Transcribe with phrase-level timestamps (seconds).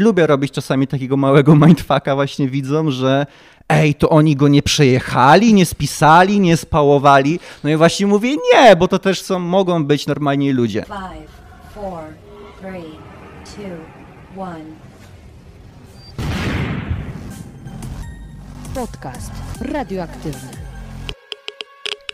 [0.00, 3.26] Lubię robić czasami takiego małego mindfucka właśnie widzom, że
[3.68, 7.40] ej, to oni go nie przejechali, nie spisali, nie spałowali.
[7.64, 10.82] No i właśnie mówię nie, bo to też są, mogą być normalni ludzie.
[10.82, 11.30] Five,
[11.74, 12.00] four,
[12.60, 12.92] three,
[13.44, 14.64] two, one.
[18.74, 20.48] Podcast radioaktywny.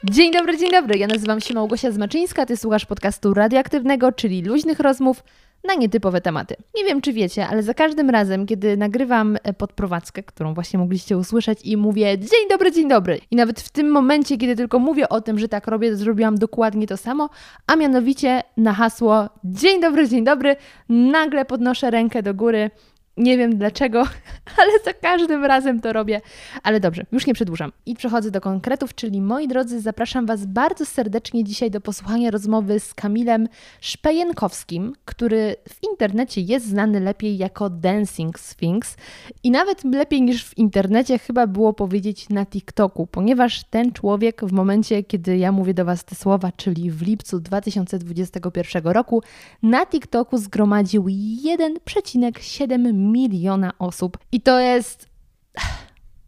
[0.05, 0.99] Dzień dobry, dzień dobry.
[0.99, 5.25] Ja nazywam się Małgosia Zmaczyńska, ty słuchasz podcastu radioaktywnego, czyli luźnych rozmów
[5.65, 6.57] na nietypowe tematy.
[6.77, 11.19] Nie wiem, czy wiecie, ale za każdym razem, kiedy nagrywam e, podprowadzkę, którą właśnie mogliście
[11.19, 13.21] usłyszeć i mówię dzień dobry, dzień dobry.
[13.31, 16.87] I nawet w tym momencie, kiedy tylko mówię o tym, że tak robię, zrobiłam dokładnie
[16.87, 17.31] to samo,
[17.67, 20.57] a mianowicie na hasło dzień dobry, dzień dobry,
[20.89, 22.71] nagle podnoszę rękę do góry
[23.17, 24.01] nie wiem dlaczego,
[24.61, 26.21] ale za każdym razem to robię.
[26.63, 27.73] Ale dobrze, już nie przedłużam.
[27.87, 32.81] I przechodzę do konkretów, czyli moi drodzy, zapraszam Was bardzo serdecznie dzisiaj do posłuchania rozmowy
[32.81, 33.49] z Kamilem
[33.81, 38.97] Szpejenkowskim, który w internecie jest znany lepiej jako Dancing Sphinx
[39.43, 44.53] i nawet lepiej niż w internecie chyba było powiedzieć na TikToku, ponieważ ten człowiek w
[44.53, 49.23] momencie, kiedy ja mówię do Was te słowa, czyli w lipcu 2021 roku,
[49.63, 54.19] na TikToku zgromadził 1,7 miliona osób.
[54.33, 55.13] I to jest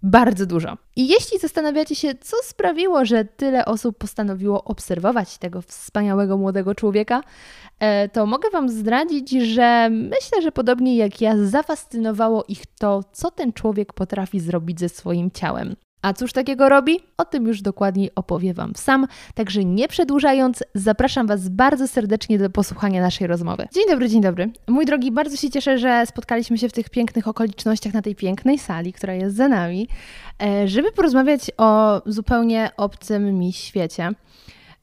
[0.05, 0.77] bardzo dużo.
[0.97, 7.21] I jeśli zastanawiacie się, co sprawiło, że tyle osób postanowiło obserwować tego wspaniałego młodego człowieka,
[7.79, 13.31] e, to mogę Wam zdradzić, że myślę, że podobnie jak ja, zafascynowało ich to, co
[13.31, 15.77] ten człowiek potrafi zrobić ze swoim ciałem.
[16.05, 17.01] A cóż takiego robi?
[17.17, 19.07] O tym już dokładniej opowie Wam sam.
[19.35, 23.69] Także nie przedłużając, zapraszam Was bardzo serdecznie do posłuchania naszej rozmowy.
[23.75, 24.53] Dzień dobry, dzień dobry.
[24.69, 28.59] Mój drogi, bardzo się cieszę, że spotkaliśmy się w tych pięknych okolicznościach na tej pięknej
[28.59, 29.89] sali, która jest za nami,
[30.43, 34.11] e, żeby porozmawiać o zupełnie obcym mi świecie.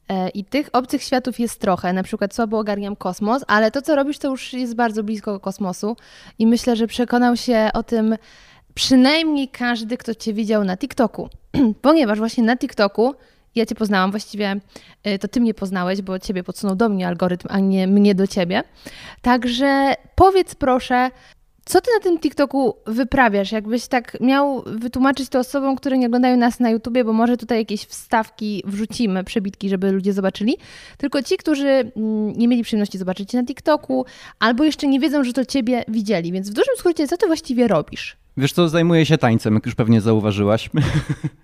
[0.08, 3.96] E, I tych obcych światów jest trochę, na przykład słabo ogarniam kosmos, ale to, co
[3.96, 5.96] robisz, to już jest bardzo blisko kosmosu
[6.38, 8.16] i myślę, że przekonał się o tym
[8.74, 11.28] przynajmniej każdy, kto Cię widział na TikToku.
[11.82, 13.14] Ponieważ właśnie na TikToku
[13.54, 14.60] ja Cię poznałam, właściwie
[15.06, 18.26] y, to Ty mnie poznałeś, bo Ciebie podsunął do mnie algorytm, a nie mnie do
[18.26, 18.62] Ciebie.
[19.22, 21.10] Także powiedz proszę,
[21.64, 23.52] co Ty na tym TikToku wyprawiasz?
[23.52, 27.58] Jakbyś tak miał wytłumaczyć to osobom, które nie oglądają nas na YouTubie, bo może tutaj
[27.58, 30.56] jakieś wstawki wrzucimy, przebitki, żeby ludzie zobaczyli.
[30.96, 34.04] Tylko ci, którzy mm, nie mieli przyjemności zobaczyć Cię na TikToku,
[34.38, 36.32] albo jeszcze nie wiedzą, że to Ciebie widzieli.
[36.32, 38.21] Więc w dużym skrócie, co Ty właściwie robisz?
[38.36, 40.70] Wiesz co, zajmuję się tańcem, jak już pewnie zauważyłaś.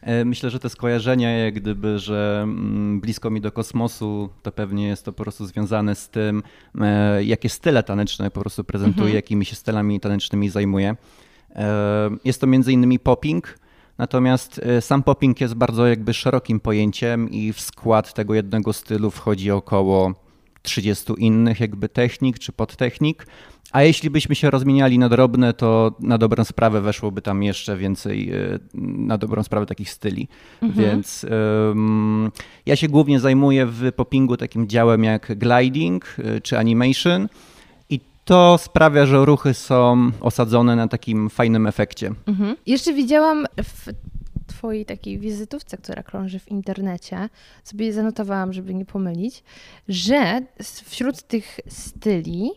[0.02, 4.86] E, myślę, że to skojarzenie, jak gdyby, że mm, blisko mi do kosmosu, to pewnie
[4.86, 6.42] jest to po prostu związane z tym,
[6.80, 9.16] e, jakie style taneczne po prostu prezentuję, mhm.
[9.16, 10.96] jakimi się stylami tanecznymi zajmuję.
[11.56, 13.58] E, jest to między innymi popping,
[13.98, 19.50] natomiast sam popping jest bardzo jakby szerokim pojęciem i w skład tego jednego stylu wchodzi
[19.50, 20.14] około
[20.62, 23.26] 30 innych jakby technik czy podtechnik.
[23.72, 28.30] A jeśli byśmy się rozmieniali na drobne, to na dobrą sprawę weszłoby tam jeszcze więcej,
[28.32, 30.28] e, na dobrą sprawę takich styli.
[30.62, 30.86] Mhm.
[30.86, 31.26] Więc
[31.68, 32.30] um,
[32.66, 37.28] ja się głównie zajmuję w poppingu takim działem jak gliding e, czy animation.
[37.90, 42.12] I to sprawia, że ruchy są osadzone na takim fajnym efekcie.
[42.26, 42.56] Mhm.
[42.66, 43.88] Jeszcze widziałam w
[44.46, 47.28] Twojej takiej wizytówce, która krąży w internecie,
[47.64, 49.42] sobie zanotowałam, żeby nie pomylić,
[49.88, 50.40] że
[50.84, 52.50] wśród tych styli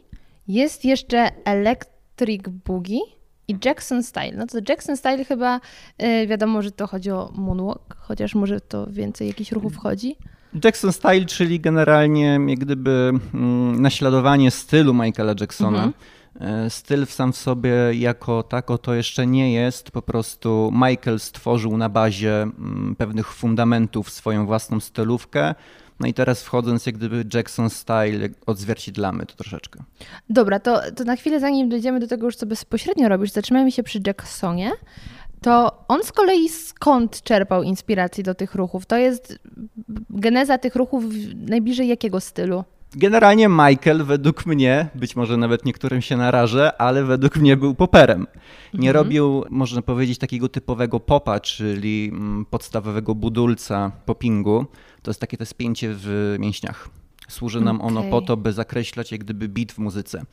[0.48, 3.00] jest jeszcze Electric Boogie
[3.48, 4.32] i Jackson Style.
[4.38, 5.60] No to Jackson Style chyba
[6.00, 10.16] yy, wiadomo, że to chodzi o moonwalk, chociaż może to więcej jakichś ruchów chodzi.
[10.64, 15.84] Jackson Style, czyli generalnie jak gdyby mm, naśladowanie stylu Michaela Jacksona.
[15.84, 15.94] Mhm.
[16.40, 19.92] E, styl sam w sobie jako tako to jeszcze nie jest.
[19.92, 25.56] Po prostu Michael stworzył na bazie mm, pewnych fundamentów swoją własną stylówkę.
[26.02, 29.84] No i teraz wchodząc jak gdyby Jackson style, odzwierciedlamy to troszeczkę.
[30.30, 33.84] Dobra, to, to na chwilę zanim dojdziemy do tego już, co bezpośrednio robisz, zatrzymajmy się
[33.84, 34.72] przy Jacksonie.
[35.42, 38.86] To on z kolei skąd czerpał inspirację do tych ruchów?
[38.86, 39.40] To jest
[40.10, 41.04] geneza tych ruchów
[41.36, 42.64] najbliżej jakiego stylu?
[42.96, 48.28] Generalnie Michael według mnie, być może nawet niektórym się narażę, ale według mnie był poperem.
[48.74, 48.96] Nie mhm.
[48.96, 54.66] robił, można powiedzieć, takiego typowego popa, czyli mm, podstawowego budulca popingu.
[55.02, 56.90] To jest takie to spięcie w mięśniach.
[57.28, 57.88] Służy nam okay.
[57.88, 60.26] ono po to, by zakreślać jak gdyby beat w muzyce.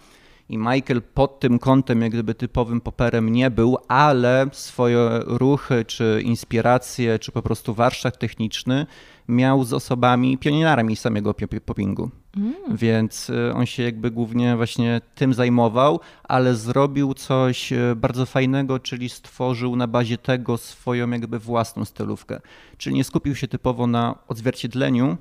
[0.49, 6.21] I Michael pod tym kątem jak gdyby typowym poperem nie był, ale swoje ruchy, czy
[6.25, 8.87] inspiracje, czy po prostu warsztat techniczny
[9.29, 11.35] miał z osobami pionierami samego
[11.65, 12.11] poppingu.
[12.37, 12.55] Mm.
[12.77, 18.79] Więc y, on się jakby głównie właśnie tym zajmował, ale zrobił coś y, bardzo fajnego,
[18.79, 22.41] czyli stworzył na bazie tego swoją jakby własną stylówkę.
[22.79, 25.17] Czyli nie skupił się typowo na odzwierciedleniu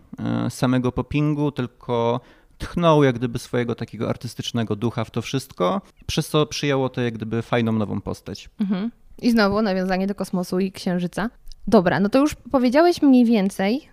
[0.48, 2.22] y, samego poppingu, tylko
[2.58, 7.14] tchnął jak gdyby swojego takiego artystycznego ducha w to wszystko, przez co przyjęło to jak
[7.14, 8.50] gdyby fajną nową postać.
[8.60, 8.92] Mhm.
[9.22, 11.30] I znowu nawiązanie do kosmosu i księżyca.
[11.68, 13.90] Dobra, no to już powiedziałeś mniej więcej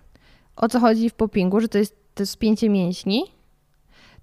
[0.55, 3.23] o co chodzi w poppingu, że to jest to spięcie mięśni.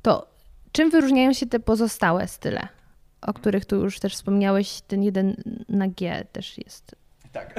[0.03, 0.27] To
[0.73, 2.69] czym wyróżniają się te pozostałe style,
[3.23, 4.81] o których tu już też wspomniałeś?
[4.81, 5.37] Ten jeden
[5.69, 6.97] na G też jest.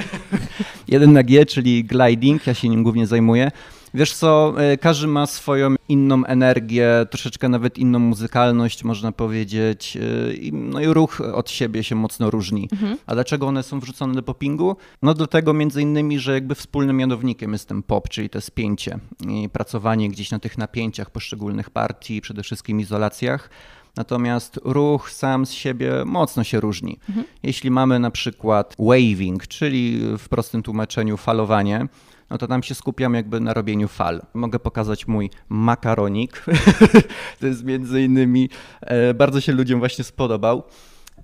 [0.88, 3.52] Jeden na G, czyli gliding, ja się nim głównie zajmuję.
[3.94, 9.98] Wiesz co, e, każdy ma swoją inną energię, troszeczkę nawet inną muzykalność, można powiedzieć.
[10.30, 12.70] e, i- No i ruch od siebie się mocno różni.
[13.06, 14.76] A dlaczego one są wrzucone do poppingu?
[15.02, 19.00] No dlatego między innymi, że jakby wspólnym mianownikiem jest ten pop, czyli to spięcie
[19.30, 23.50] i pracowanie gdzieś na tych napięciach poszczególnych partii, przede wszystkim izolacjach.
[23.96, 27.00] Natomiast ruch sam z siebie mocno się różni.
[27.44, 31.88] Jeśli mamy na przykład waving, czyli w prostym tłumaczeniu falowanie,
[32.34, 34.22] no to tam się skupiam jakby na robieniu fal.
[34.34, 36.46] Mogę pokazać mój makaronik.
[37.40, 38.50] to jest między innymi,
[38.82, 40.64] e, bardzo się ludziom właśnie spodobał.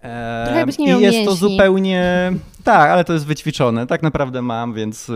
[0.01, 1.49] E, Trochę jakbyś nie I miał jest to mięśni.
[1.49, 2.31] zupełnie,
[2.63, 3.87] tak, ale to jest wyćwiczone.
[3.87, 5.11] Tak naprawdę mam, więc,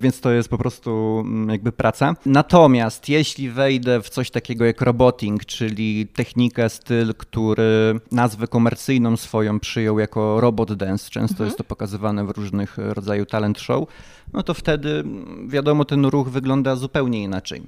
[0.00, 2.14] więc to jest po prostu mm, jakby praca.
[2.26, 9.60] Natomiast jeśli wejdę w coś takiego jak roboting, czyli technikę, styl, który nazwę komercyjną swoją
[9.60, 13.88] przyjął jako robot dance, często jest to pokazywane w różnych e, rodzaju talent show,
[14.32, 17.62] no to wtedy mm, wiadomo, ten ruch wygląda zupełnie inaczej.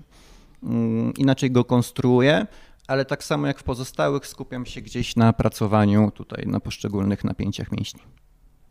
[0.62, 2.46] Mm, Inaczej go konstruuję,
[2.90, 7.72] ale tak samo jak w pozostałych skupiam się gdzieś na pracowaniu tutaj na poszczególnych napięciach
[7.72, 8.00] mięśni.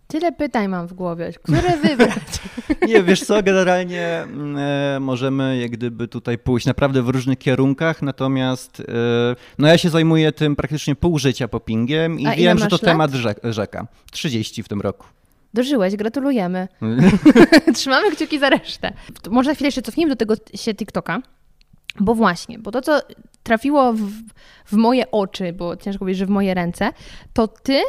[0.08, 2.40] Tyle pytań mam w głowie, które wybrać.
[2.88, 8.02] Nie, wiesz co, generalnie mm, e, możemy jak gdyby tutaj pójść naprawdę w różnych kierunkach,
[8.02, 8.84] natomiast e,
[9.58, 12.82] no ja się zajmuję tym praktycznie pół życia poppingiem i A wiem, że to lat?
[12.82, 13.88] temat rzek, rzeka.
[14.12, 15.08] 30 w tym roku.
[15.54, 16.68] Dożyłeś, gratulujemy.
[17.76, 18.94] Trzymamy kciuki za resztę.
[19.30, 21.22] Może na chwilę jeszcze cofnijmy do tego się TikToka,
[22.00, 23.00] bo właśnie, bo to, co
[23.44, 24.10] trafiło w,
[24.66, 26.90] w moje oczy, bo ciężko powiedzieć, że w moje ręce,
[27.34, 27.82] to ty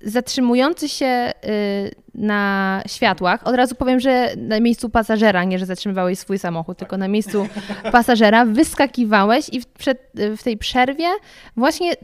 [0.00, 6.18] zatrzymujący się y, na światłach, od razu powiem, że na miejscu pasażera, nie że zatrzymywałeś
[6.18, 7.46] swój samochód, tylko na miejscu
[7.92, 11.08] pasażera wyskakiwałeś i w, przed, w tej przerwie
[11.56, 11.94] właśnie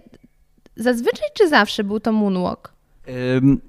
[0.76, 2.75] zazwyczaj czy zawsze był to moonwalk?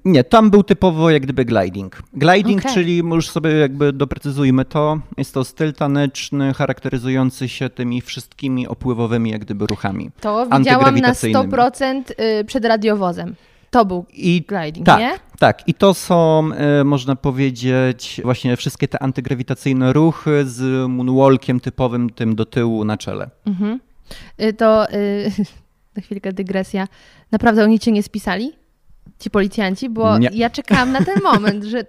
[0.04, 2.02] Nie, tam był typowo jak gdyby gliding.
[2.14, 2.74] Gliding, Okej.
[2.74, 9.30] czyli już sobie jakby doprecyzujmy to, jest to styl taneczny charakteryzujący się tymi wszystkimi opływowymi
[9.30, 10.10] jak gdyby ruchami.
[10.20, 11.48] To widziałam na Antygrawitacyjnymi.
[11.48, 12.02] 100%
[12.40, 13.34] y, przed radiowozem.
[13.70, 15.12] To był I gliding, tak, nie?
[15.38, 15.68] tak.
[15.68, 22.34] I to są, e, można powiedzieć, właśnie wszystkie te antygrawitacyjne ruchy z moonwalkiem typowym tym
[22.36, 23.30] do tyłu na czele.
[23.46, 23.80] Mhm.
[24.42, 25.30] Y, To y,
[25.96, 26.88] na chwilkę dygresja.
[27.32, 28.52] Naprawdę oni cię nie spisali?
[29.18, 29.88] Ci policjanci?
[29.88, 30.30] Bo Nie.
[30.32, 31.84] ja czekałam na ten moment, że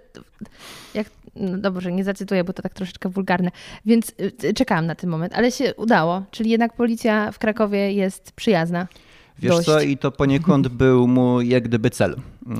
[0.94, 1.06] jak,
[1.36, 3.50] no dobrze, nie zacytuję, bo to tak troszeczkę wulgarne,
[3.86, 4.12] więc
[4.44, 8.86] y, czekałam na ten moment, ale się udało, czyli jednak policja w Krakowie jest przyjazna.
[9.38, 9.66] Wiesz Dość.
[9.66, 12.16] co, i to poniekąd był mój jak gdyby cel.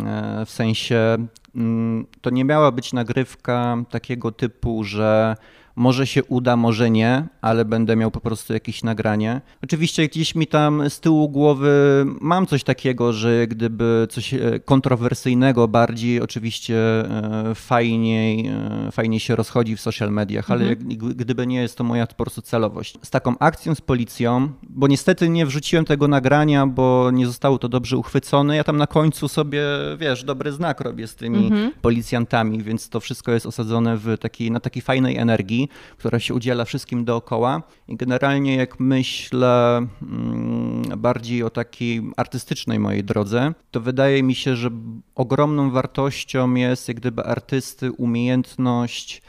[0.06, 1.16] E, W sensie
[1.56, 5.36] mm, to nie miała być nagrywka takiego typu, że
[5.80, 9.40] może się uda, może nie, ale będę miał po prostu jakieś nagranie.
[9.64, 15.68] Oczywiście gdzieś mi tam z tyłu głowy mam coś takiego, że gdyby coś e, kontrowersyjnego
[15.68, 21.62] bardziej oczywiście e, fajniej, e, fajniej się rozchodzi w social mediach, ale jak, gdyby nie
[21.62, 22.98] jest to moja po prostu celowość.
[23.02, 27.68] Z taką akcją z policją, bo niestety nie wrzuciłem tego nagrania, bo nie zostało to
[27.68, 28.56] dobrze uchwycone.
[28.56, 29.62] Ja tam na końcu sobie,
[29.98, 31.50] wiesz, dobry znak robię z tymi
[31.82, 36.64] policjantami, więc to wszystko jest osadzone w takiej, na takiej fajnej energii, która się udziela
[36.64, 37.62] wszystkim dookoła.
[37.88, 44.56] I generalnie jak myślę mm, bardziej o takiej artystycznej mojej drodze, to wydaje mi się,
[44.56, 44.70] że
[45.14, 49.22] ogromną wartością jest jak gdyby artysty umiejętność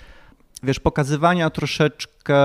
[0.63, 2.35] wiesz, pokazywania troszeczkę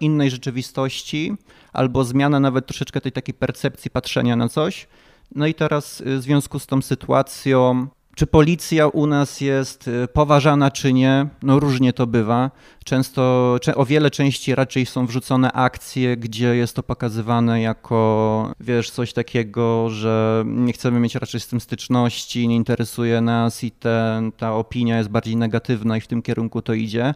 [0.00, 1.34] innej rzeczywistości,
[1.72, 4.88] albo zmiana nawet troszeczkę tej takiej percepcji patrzenia na coś.
[5.34, 10.08] No i teraz y, w związku z tą sytuacją, czy policja u nas jest y,
[10.12, 11.26] poważana, czy nie?
[11.42, 12.50] No różnie to bywa.
[12.84, 19.12] Często, o wiele częściej raczej są wrzucone akcje, gdzie jest to pokazywane jako, wiesz, coś
[19.12, 24.54] takiego, że nie chcemy mieć raczej z tym styczności, nie interesuje nas i ten, ta
[24.54, 27.14] opinia jest bardziej negatywna i w tym kierunku to idzie.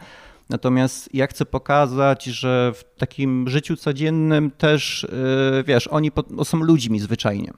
[0.50, 6.10] Natomiast ja chcę pokazać, że w takim życiu codziennym też, y, wiesz, oni
[6.44, 7.52] są ludźmi zwyczajnie.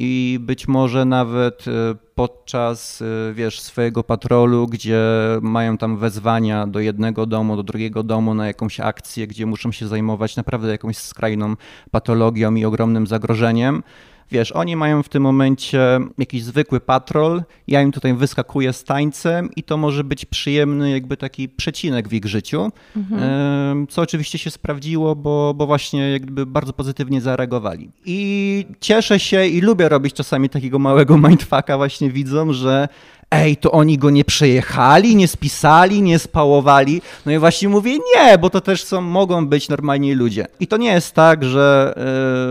[0.00, 1.70] I być może nawet y,
[2.14, 5.00] podczas, y, wiesz, swojego patrolu, gdzie
[5.42, 9.88] mają tam wezwania do jednego domu, do drugiego domu na jakąś akcję, gdzie muszą się
[9.88, 11.54] zajmować naprawdę jakąś skrajną
[11.90, 13.82] patologią i ogromnym zagrożeniem,
[14.30, 19.50] Wiesz, oni mają w tym momencie jakiś zwykły patrol, ja im tutaj wyskakuję z tańcem
[19.56, 23.86] i to może być przyjemny jakby taki przecinek w ich życiu, mhm.
[23.86, 27.90] co oczywiście się sprawdziło, bo, bo właśnie jakby bardzo pozytywnie zareagowali.
[28.04, 32.88] I cieszę się i lubię robić czasami takiego małego mindfucka właśnie widzom, że
[33.30, 37.02] ej, to oni go nie przejechali, nie spisali, nie spałowali.
[37.26, 40.46] No i właśnie mówię, nie, bo to też są, mogą być normalni ludzie.
[40.60, 41.94] I to nie jest tak, że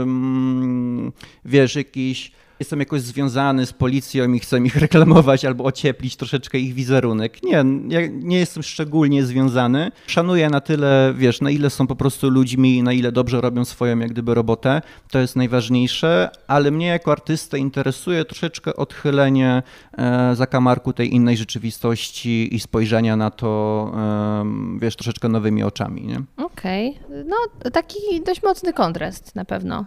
[0.05, 1.11] yy,
[1.45, 6.73] wiesz, jakiś jestem jakoś związany z policją i chcę ich reklamować albo ocieplić troszeczkę ich
[6.73, 7.43] wizerunek.
[7.43, 9.91] Nie, ja nie jestem szczególnie związany.
[10.07, 13.99] Szanuję na tyle, wiesz, na ile są po prostu ludźmi, na ile dobrze robią swoją
[13.99, 14.81] jak gdyby robotę.
[15.11, 19.63] To jest najważniejsze, ale mnie jako artystę interesuje troszeczkę odchylenie
[19.97, 26.15] e, zakamarku tej innej rzeczywistości i spojrzenia na to, e, wiesz, troszeczkę nowymi oczami?
[26.37, 27.25] Okej, okay.
[27.27, 29.85] no taki dość mocny kontrast na pewno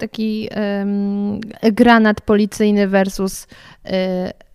[0.00, 0.48] taki
[0.80, 1.40] um,
[1.72, 3.46] granat policyjny versus
[3.86, 3.90] y,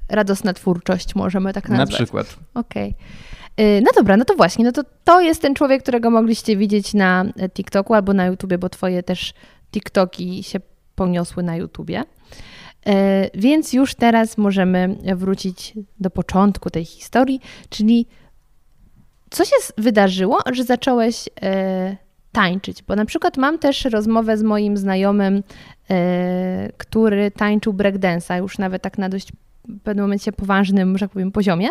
[0.10, 1.90] radosna twórczość, możemy tak nazwać.
[1.90, 2.36] Na przykład.
[2.54, 2.90] Okej.
[2.90, 3.82] Okay.
[3.82, 7.26] No dobra, no to właśnie, no to to jest ten człowiek, którego mogliście widzieć na
[7.54, 9.34] TikToku albo na YouTubie, bo twoje też
[9.72, 10.60] TikToki się
[10.96, 12.04] poniosły na YouTubie.
[12.86, 18.08] E, więc już teraz możemy wrócić do początku tej historii, czyli
[19.30, 21.98] co się wydarzyło, że zacząłeś e,
[22.36, 25.96] tańczyć, bo na przykład mam też rozmowę z moim znajomym, yy,
[26.78, 29.32] który tańczył breakdance'a już nawet tak na dość
[29.68, 31.70] w pewnym momencie poważnym, że tak powiem, poziomie.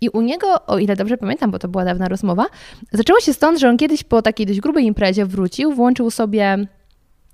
[0.00, 2.46] I u niego, o ile dobrze pamiętam, bo to była dawna rozmowa,
[2.92, 6.66] zaczęło się stąd, że on kiedyś po takiej dość grubej imprezie wrócił, włączył sobie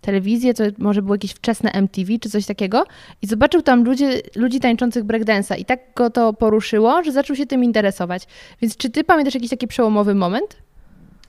[0.01, 2.85] telewizję, to może było jakieś wczesne MTV czy coś takiego
[3.23, 4.05] i zobaczył tam ludzi,
[4.37, 8.27] ludzi tańczących breakdance'a i tak go to poruszyło, że zaczął się tym interesować.
[8.63, 10.57] Więc czy ty pamiętasz jakiś taki przełomowy moment?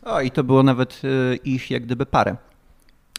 [0.06, 2.36] O, i to było nawet y, ich jak gdyby parę.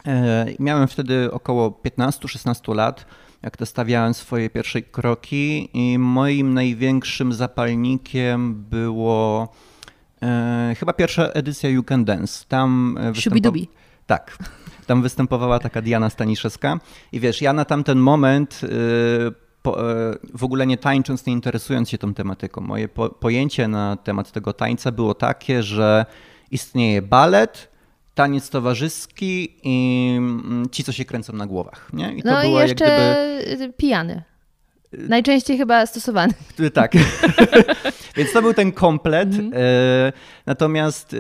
[0.07, 3.07] E, miałem wtedy około 15-16 lat,
[3.43, 9.49] jak to stawiałem swoje pierwsze kroki i moim największym zapalnikiem było
[10.23, 12.45] e, chyba pierwsza edycja You Can Dance.
[12.49, 13.53] Tam e, występował...
[14.07, 14.39] Tak.
[14.87, 16.81] Tam występowała taka Diana Staniszewska
[17.13, 18.61] i wiesz, ja na tamten moment
[20.35, 22.89] w ogóle nie tańcząc, nie interesując się tą tematyką, moje
[23.21, 26.07] pojęcie na temat tego tańca było takie, że
[26.55, 27.69] istnieje balet,
[28.15, 31.91] taniec towarzyski i mm, ci, co się kręcą na głowach.
[31.93, 32.15] Nie?
[32.15, 32.85] I to no i jeszcze
[33.55, 33.73] gdyby...
[33.73, 34.23] pijany.
[34.93, 36.33] Najczęściej chyba stosowany.
[36.75, 36.93] Tak.
[38.17, 39.35] Więc to był ten komplet.
[39.35, 39.53] Mm.
[40.47, 41.15] Natomiast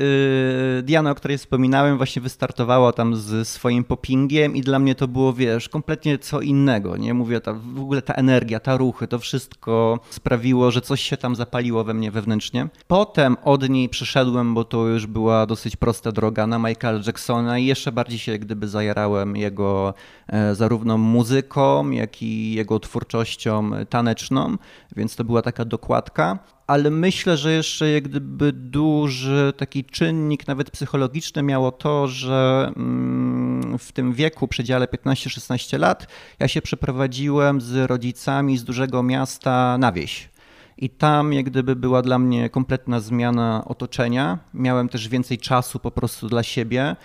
[0.78, 5.08] e, Diana, o której wspominałem, właśnie wystartowała tam z swoim poppingiem i dla mnie to
[5.08, 6.96] było, wiesz, kompletnie co innego.
[6.96, 11.16] Nie mówię, ta, w ogóle ta energia, ta ruchy, to wszystko sprawiło, że coś się
[11.16, 12.68] tam zapaliło we mnie wewnętrznie.
[12.86, 17.66] Potem od niej przeszedłem, bo to już była dosyć prosta droga na Michaela Jacksona i
[17.66, 19.94] jeszcze bardziej się gdyby zajarałem jego
[20.26, 24.56] e, zarówno muzyką, jak i jego twórczością taneczną,
[24.96, 30.70] więc to była taka dokładka ale myślę, że jeszcze jak gdyby duży taki czynnik, nawet
[30.70, 36.06] psychologiczny miało to, że mm, w tym wieku, przedziale 15-16 lat,
[36.38, 40.28] ja się przeprowadziłem z rodzicami z dużego miasta na wieś.
[40.78, 44.38] I tam jak gdyby była dla mnie kompletna zmiana otoczenia.
[44.54, 46.96] Miałem też więcej czasu po prostu dla siebie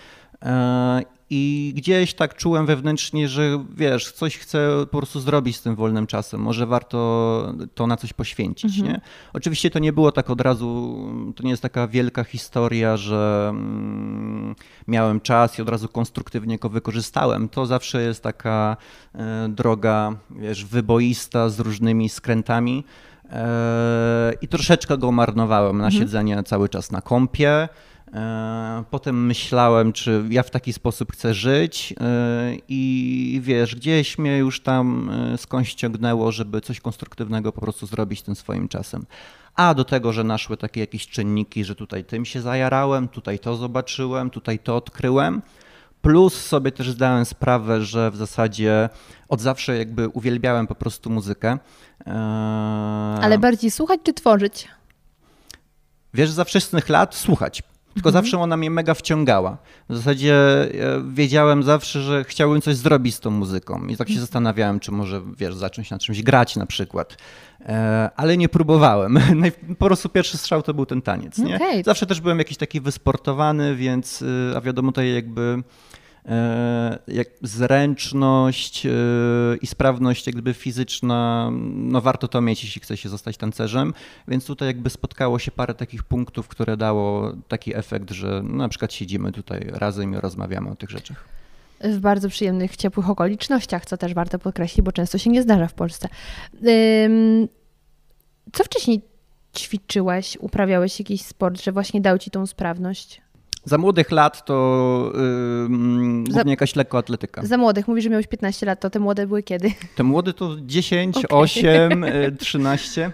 [0.42, 5.76] e, i gdzieś tak czułem wewnętrznie, że wiesz, coś chcę po prostu zrobić z tym
[5.76, 6.40] wolnym czasem.
[6.40, 8.78] Może warto to na coś poświęcić.
[8.78, 8.92] Mhm.
[8.94, 9.00] Nie?
[9.32, 10.98] Oczywiście to nie było tak od razu,
[11.36, 14.54] to nie jest taka wielka historia, że mm,
[14.88, 17.48] miałem czas i od razu konstruktywnie go wykorzystałem.
[17.48, 18.76] To zawsze jest taka
[19.14, 22.84] e, droga, wiesz, wyboista z różnymi skrętami.
[23.30, 26.02] E, I troszeczkę go marnowałem na mhm.
[26.02, 27.68] siedzenie cały czas na kąpie.
[28.14, 34.38] E, potem myślałem, czy ja w taki sposób chcę żyć e, i wiesz, gdzieś mnie
[34.38, 39.06] już tam e, skądś ciągnęło, żeby coś konstruktywnego po prostu zrobić tym swoim czasem.
[39.54, 43.56] A do tego, że naszły takie jakieś czynniki, że tutaj tym się zajarałem, tutaj to
[43.56, 45.42] zobaczyłem, tutaj to odkryłem.
[46.02, 48.88] Plus sobie też zdałem sprawę, że w zasadzie
[49.28, 51.58] od zawsze jakby uwielbiałem po prostu muzykę.
[53.22, 54.68] Ale bardziej słuchać czy tworzyć?
[56.14, 57.62] Wiesz, za wczesnych lat słuchać.
[57.94, 58.24] Tylko mhm.
[58.24, 59.58] zawsze ona mnie mega wciągała.
[59.88, 60.34] W zasadzie
[61.08, 63.86] wiedziałem zawsze, że chciałbym coś zrobić z tą muzyką.
[63.86, 64.20] I tak się mhm.
[64.20, 67.16] zastanawiałem, czy może, wiesz, zacząć na czymś grać na przykład.
[67.60, 69.18] E, ale nie próbowałem.
[69.78, 71.38] Po prostu pierwszy strzał to był ten taniec.
[71.38, 71.56] Nie?
[71.56, 71.82] Okay.
[71.84, 75.62] Zawsze też byłem jakiś taki wysportowany, więc, y, a wiadomo, tutaj jakby E,
[77.08, 78.90] jak zręczność e,
[79.62, 83.94] i sprawność jakby fizyczna, no warto to mieć, jeśli chce się zostać tancerzem,
[84.28, 88.92] więc tutaj jakby spotkało się parę takich punktów, które dało taki efekt, że na przykład
[88.92, 91.24] siedzimy tutaj razem i rozmawiamy o tych rzeczach.
[91.80, 95.74] w bardzo przyjemnych, ciepłych okolicznościach, co też warto podkreślić, bo często się nie zdarza w
[95.74, 96.08] Polsce.
[98.52, 99.02] Co wcześniej
[99.56, 103.20] ćwiczyłeś, uprawiałeś jakiś sport, że właśnie dał ci tą sprawność?
[103.64, 105.12] Za młodych lat to
[106.28, 107.46] Za- głównie jakaś lekkoatletyka.
[107.46, 109.72] Za młodych, mówisz, że miałeś 15 lat, to te młode były kiedy?
[109.96, 111.28] Te młody to 10, Okej.
[111.30, 113.10] 8, y, 13.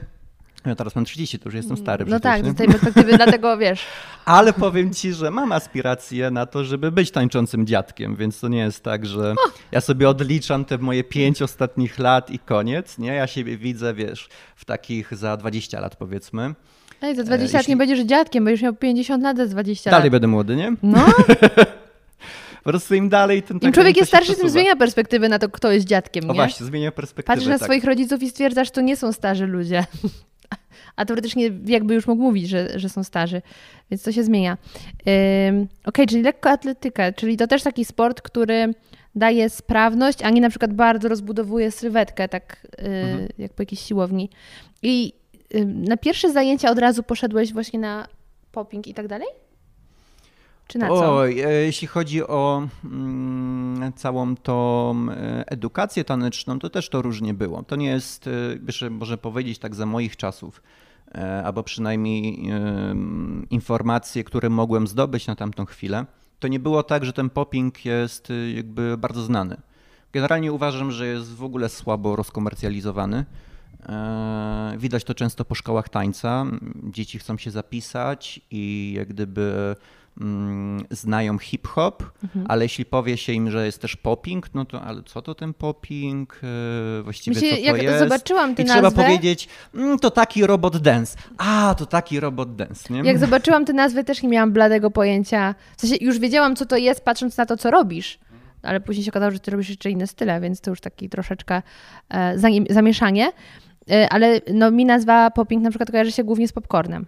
[0.67, 2.51] Ja teraz mam 30, to już jestem stary No przecież, tak, nie?
[2.51, 3.81] z tej perspektywy, dlatego wiesz.
[4.25, 8.59] Ale powiem ci, że mam aspiracje na to, żeby być tańczącym dziadkiem, więc to nie
[8.59, 9.35] jest tak, że
[9.73, 13.13] ja sobie odliczam te moje pięć ostatnich lat i koniec, nie?
[13.15, 16.55] Ja siebie widzę, wiesz, w takich za 20 lat powiedzmy.
[17.03, 20.05] Ej, za 20 lat jeśli- nie będziesz dziadkiem, będziesz miał 50 lat za 20 Dalej
[20.05, 20.13] lat.
[20.13, 20.73] będę młody, nie?
[20.83, 21.07] No,
[22.65, 25.49] Po prostu im dalej, tym tak im człowiek jest starszy, tym zmienia perspektywę na to,
[25.49, 26.35] kto jest dziadkiem, O nie?
[26.35, 27.35] właśnie, zmienia perspektywę.
[27.35, 27.65] Patrzysz na tak.
[27.67, 29.85] swoich rodziców i stwierdzasz, to nie są starzy ludzie.
[30.97, 33.43] A teoretycznie jakby już mógł mówić, że, że są starzy,
[33.91, 34.59] więc to się zmienia.
[35.49, 38.75] Ym, Okej, czyli lekkoatletyka, czyli to też taki sport, który
[39.15, 43.29] daje sprawność, a nie na przykład bardzo rozbudowuje sylwetkę, tak y, Mhm.
[43.39, 44.31] jak po jakiejś siłowni.
[44.83, 45.13] I
[45.65, 48.09] na pierwsze zajęcia od razu poszedłeś właśnie na
[48.53, 49.29] popping i tak dalej?
[50.67, 51.17] Czy na co?
[51.17, 57.35] Oj, e, jeśli chodzi o mm, całą tą e, edukację taneczną, to też to różnie
[57.35, 57.63] było.
[57.63, 58.31] To nie jest, e,
[58.63, 60.63] wiesz, może powiedzieć tak za moich czasów,
[61.15, 62.51] e, albo przynajmniej
[63.51, 66.07] informacje, które mogłem zdobyć na tamtą chwilę,
[66.41, 69.57] to nie było tak, że ten popping jest e, jakby bardzo znany.
[70.13, 73.25] Generalnie uważam, że jest w ogóle słabo rozkomercjalizowany.
[73.89, 76.45] E, Widać to często po szkołach tańca.
[76.85, 79.77] Dzieci chcą się zapisać i jak gdyby
[80.21, 82.03] mm, znają hip-hop,
[82.49, 85.55] ale jeśli powie się im, że jest też popping, no to ale co to ten
[85.55, 86.41] popping?
[86.99, 87.99] E, Właściwie Myślę, co to jak jest?
[87.99, 91.17] zobaczyłam tę I trzeba nazwę- powiedzieć, mm, to taki robot dance.
[91.39, 93.01] A, to taki robot dance, nie?
[93.01, 95.55] Jak zobaczyłam tę nazwę, też nie miałam bladego pojęcia.
[95.77, 98.19] W sensie już wiedziałam, co to jest, patrząc na to, co robisz.
[98.63, 101.63] Ale później się okazało, że ty robisz jeszcze inne style, więc to już taki troszeczkę
[102.09, 103.33] e, zami- zamieszanie.
[103.91, 107.07] E, ale no, mi nazwa popping na przykład kojarzy się głównie z popcornem.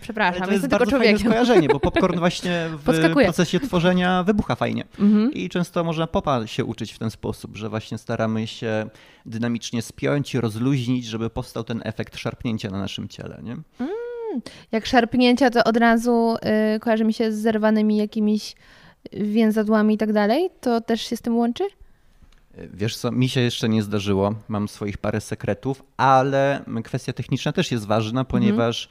[0.00, 1.30] Przepraszam, Ale to jest bardzo fajne człowiekiem.
[1.30, 3.26] skojarzenie, bo popcorn właśnie w Podskakuje.
[3.26, 4.84] procesie tworzenia wybucha fajnie.
[4.98, 5.32] Mhm.
[5.32, 8.86] I często można popa się uczyć w ten sposób, że właśnie staramy się
[9.26, 13.40] dynamicznie spiąć rozluźnić, żeby powstał ten efekt szarpnięcia na naszym ciele.
[13.42, 13.56] Nie?
[14.72, 16.36] Jak szarpnięcia, to od razu
[16.76, 18.54] y, kojarzy mi się z zerwanymi jakimiś
[19.12, 20.50] więzadłami i tak dalej.
[20.60, 21.64] To też się z tym łączy?
[22.72, 27.72] Wiesz co, mi się jeszcze nie zdarzyło, mam swoich parę sekretów, ale kwestia techniczna też
[27.72, 28.88] jest ważna, ponieważ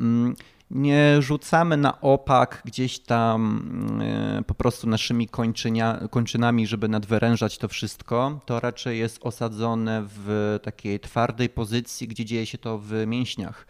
[0.00, 0.36] mm,
[0.70, 3.62] nie rzucamy na opak gdzieś tam
[4.00, 8.40] mm, po prostu naszymi kończynia, kończynami, żeby nadwyrężać to wszystko.
[8.46, 13.66] To raczej jest osadzone w takiej twardej pozycji, gdzie dzieje się to w mięśniach,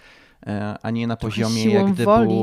[0.47, 2.41] e, a nie na poziomie jak gdyby woli.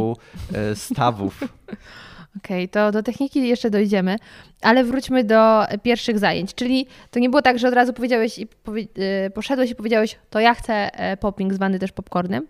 [0.53, 1.39] e, stawów.
[2.37, 4.15] Okej, to do techniki jeszcze dojdziemy,
[4.61, 6.55] ale wróćmy do pierwszych zajęć.
[6.55, 8.81] Czyli to nie było tak, że od razu powiedziałeś i powie,
[9.27, 12.47] y, poszedłeś i powiedziałeś, to ja chcę e, popping, zwany też popcornem,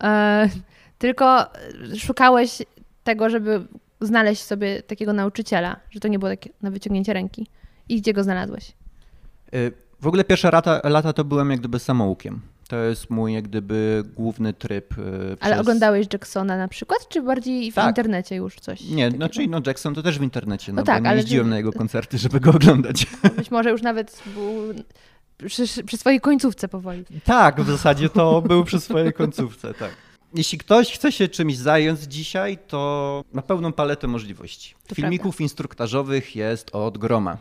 [0.00, 0.48] e,
[0.98, 1.46] tylko
[1.98, 2.62] szukałeś
[3.04, 3.66] tego, żeby
[4.00, 7.46] znaleźć sobie takiego nauczyciela, że to nie było takie na wyciągnięcie ręki.
[7.88, 8.72] I gdzie go znalazłeś?
[10.00, 12.40] W ogóle pierwsze lata, lata to byłem jak gdyby samoukiem.
[12.70, 14.98] To jest mój jak gdyby główny tryb.
[14.98, 15.02] y,
[15.40, 17.88] Ale przez- oglądałeś Jacksona na przykład, czy bardziej w Tak.
[17.88, 18.80] internecie już coś?
[18.80, 19.16] Nie, takiego?
[19.16, 21.56] znaczy no Jackson to też w internecie, no, No tak, bo nie ale jeździłem na
[21.56, 23.06] jego koncerty, żeby go oglądać.
[23.36, 24.74] Być może już nawet był
[25.48, 27.04] przy, przy swojej końcówce powoli.
[27.24, 29.90] tak, w zasadzie to był przy swojej końcówce, tak.
[30.34, 34.74] Jeśli ktoś chce się czymś zająć dzisiaj, to ma pełną paletę możliwości.
[34.88, 37.36] To Filmików instruktażowych jest od groma.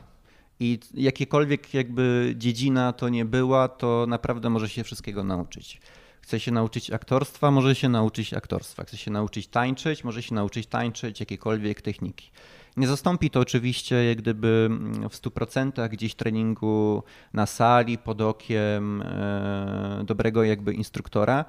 [0.59, 5.81] I jakiekolwiek jakby dziedzina to nie była, to naprawdę może się wszystkiego nauczyć.
[6.21, 8.83] Chce się nauczyć aktorstwa, może się nauczyć aktorstwa.
[8.83, 12.31] Chce się nauczyć tańczyć, może się nauczyć tańczyć, jakiejkolwiek techniki.
[12.77, 19.01] Nie zastąpi to oczywiście jak gdyby mm, w 100% gdzieś treningu na sali pod okiem
[19.01, 21.45] e, dobrego jakby instruktora.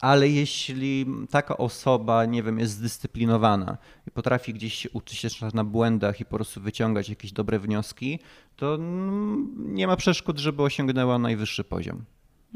[0.00, 6.20] Ale jeśli taka osoba, nie wiem, jest zdyscyplinowana i potrafi gdzieś uczyć się na błędach
[6.20, 8.18] i po prostu wyciągać jakieś dobre wnioski,
[8.56, 12.04] to mm, nie ma przeszkód, żeby osiągnęła najwyższy poziom.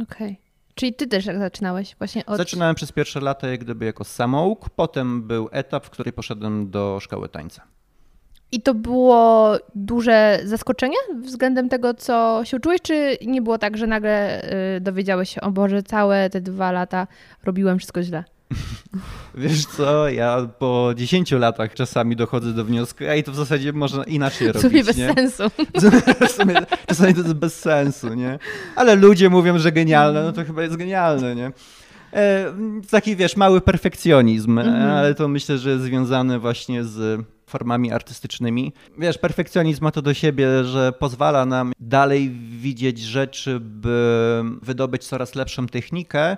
[0.02, 0.40] Okej.
[0.74, 2.36] Czyli ty też jak zaczynałeś właśnie od...
[2.36, 6.98] Zaczynałem przez pierwsze lata jak gdyby jako samouk, potem był etap, w którym poszedłem do
[7.00, 7.62] szkoły tańca.
[8.52, 13.86] I to było duże zaskoczenie względem tego, co się uczyłeś, czy nie było tak, że
[13.86, 14.42] nagle
[14.76, 17.06] y, dowiedziałeś się, o Boże, całe te dwa lata
[17.44, 18.24] robiłem wszystko źle?
[19.34, 24.04] Wiesz co, ja po 10 latach czasami dochodzę do wniosku, ej, to w zasadzie można
[24.04, 25.14] inaczej W robić, sumie bez nie?
[25.14, 25.42] sensu.
[26.28, 26.54] W sumie
[26.86, 28.38] czasami to jest bez sensu, nie?
[28.76, 31.52] Ale ludzie mówią, że genialne, no to chyba jest genialne, nie?
[32.12, 32.52] E,
[32.90, 34.90] taki, wiesz, mały perfekcjonizm, Mhm.
[34.90, 37.20] ale to myślę, że jest związane właśnie z
[37.54, 38.72] formami artystycznymi.
[38.98, 45.34] Wiesz, perfekcjonizm ma to do siebie, że pozwala nam dalej widzieć rzeczy, by wydobyć coraz
[45.34, 46.36] lepszą technikę,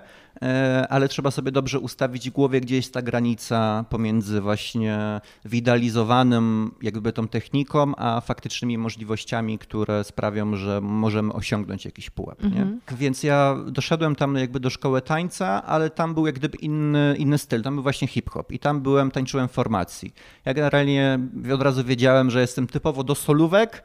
[0.89, 7.13] ale trzeba sobie dobrze ustawić w głowie, gdzie jest ta granica pomiędzy właśnie widalizowanym jakby
[7.13, 12.43] tą techniką, a faktycznymi możliwościami, które sprawią, że możemy osiągnąć jakiś pułap.
[12.43, 12.67] Nie?
[12.97, 17.37] Więc ja doszedłem tam jakby do szkoły tańca, ale tam był jak gdyby inny, inny
[17.37, 20.13] styl, tam był właśnie hip-hop i tam byłem, tańczyłem formacji.
[20.45, 21.19] Ja generalnie
[21.53, 23.83] od razu wiedziałem, że jestem typowo do solówek,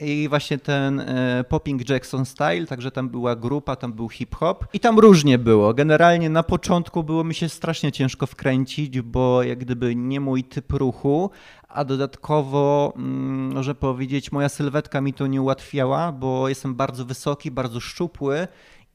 [0.00, 4.80] i właśnie ten e, Popping Jackson Style, także tam była grupa, tam był hip-hop i
[4.80, 5.74] tam różnie było.
[5.74, 10.72] Generalnie na początku było mi się strasznie ciężko wkręcić, bo jak gdyby nie mój typ
[10.72, 11.30] ruchu,
[11.68, 17.50] a dodatkowo, mm, może powiedzieć, moja sylwetka mi to nie ułatwiała, bo jestem bardzo wysoki,
[17.50, 18.48] bardzo szczupły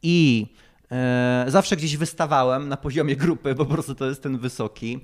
[0.04, 0.48] i
[0.92, 5.00] e, zawsze gdzieś wystawałem na poziomie grupy, bo po prostu to jest ten wysoki.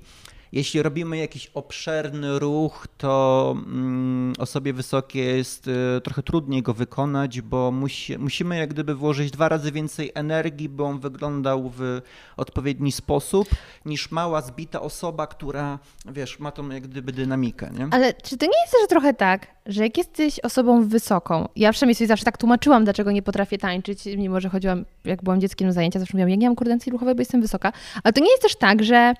[0.52, 7.40] Jeśli robimy jakiś obszerny ruch, to mm, osobie wysokiej jest y, trochę trudniej go wykonać,
[7.40, 12.00] bo musi, musimy jak gdyby włożyć dwa razy więcej energii, by on wyglądał w
[12.36, 13.48] odpowiedni sposób,
[13.84, 17.70] niż mała, zbita osoba, która, wiesz, ma tą jak gdyby dynamikę.
[17.78, 17.88] Nie?
[17.90, 21.94] Ale czy to nie jest też trochę tak, że jak jesteś osobą wysoką, ja przynajmniej
[21.94, 25.72] sobie zawsze tak tłumaczyłam, dlaczego nie potrafię tańczyć, mimo że chodziłam, jak byłam dzieckiem na
[25.72, 27.72] zajęcia, zawsze mówiłam, ja nie mam koordynacji ruchowej, bo jestem wysoka,
[28.04, 29.14] ale to nie jest też tak, że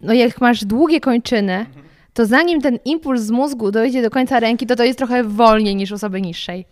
[0.00, 1.66] no jak masz długie kończyny,
[2.14, 5.76] to zanim ten impuls z mózgu dojdzie do końca ręki, to to jest trochę wolniej
[5.76, 6.64] niż osoby niższej.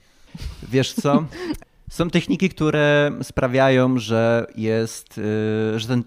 [0.69, 1.25] Wiesz co?
[1.91, 6.05] Są techniki, które sprawiają, że jest, y, że ten,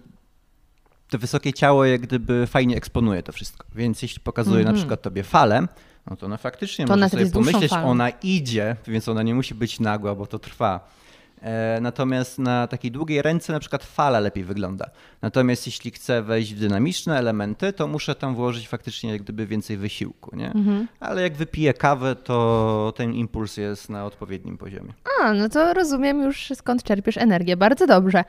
[1.10, 3.66] to wysokie ciało jak gdyby fajnie eksponuje to wszystko.
[3.74, 5.66] Więc jeśli pokazuje na przykład tobie falę,
[6.10, 9.80] no to ona faktycznie To może sobie pomyśleć, ona idzie, więc ona nie musi być
[9.80, 10.88] nagła, bo to trwa.
[11.42, 14.90] E, Natomiast na takiej długiej ręce na przykład fala lepiej wygląda.
[15.22, 19.76] Natomiast jeśli chcę wejść w dynamiczne elementy, to muszę tam włożyć faktycznie jak gdyby więcej
[19.76, 20.52] wysiłku, nie?
[20.52, 20.88] Mhm.
[21.00, 24.92] Ale jak wypiję kawę, to ten impuls jest na odpowiednim poziomie.
[25.22, 27.56] A, no to rozumiem już skąd czerpiesz energię.
[27.56, 28.24] Bardzo dobrze.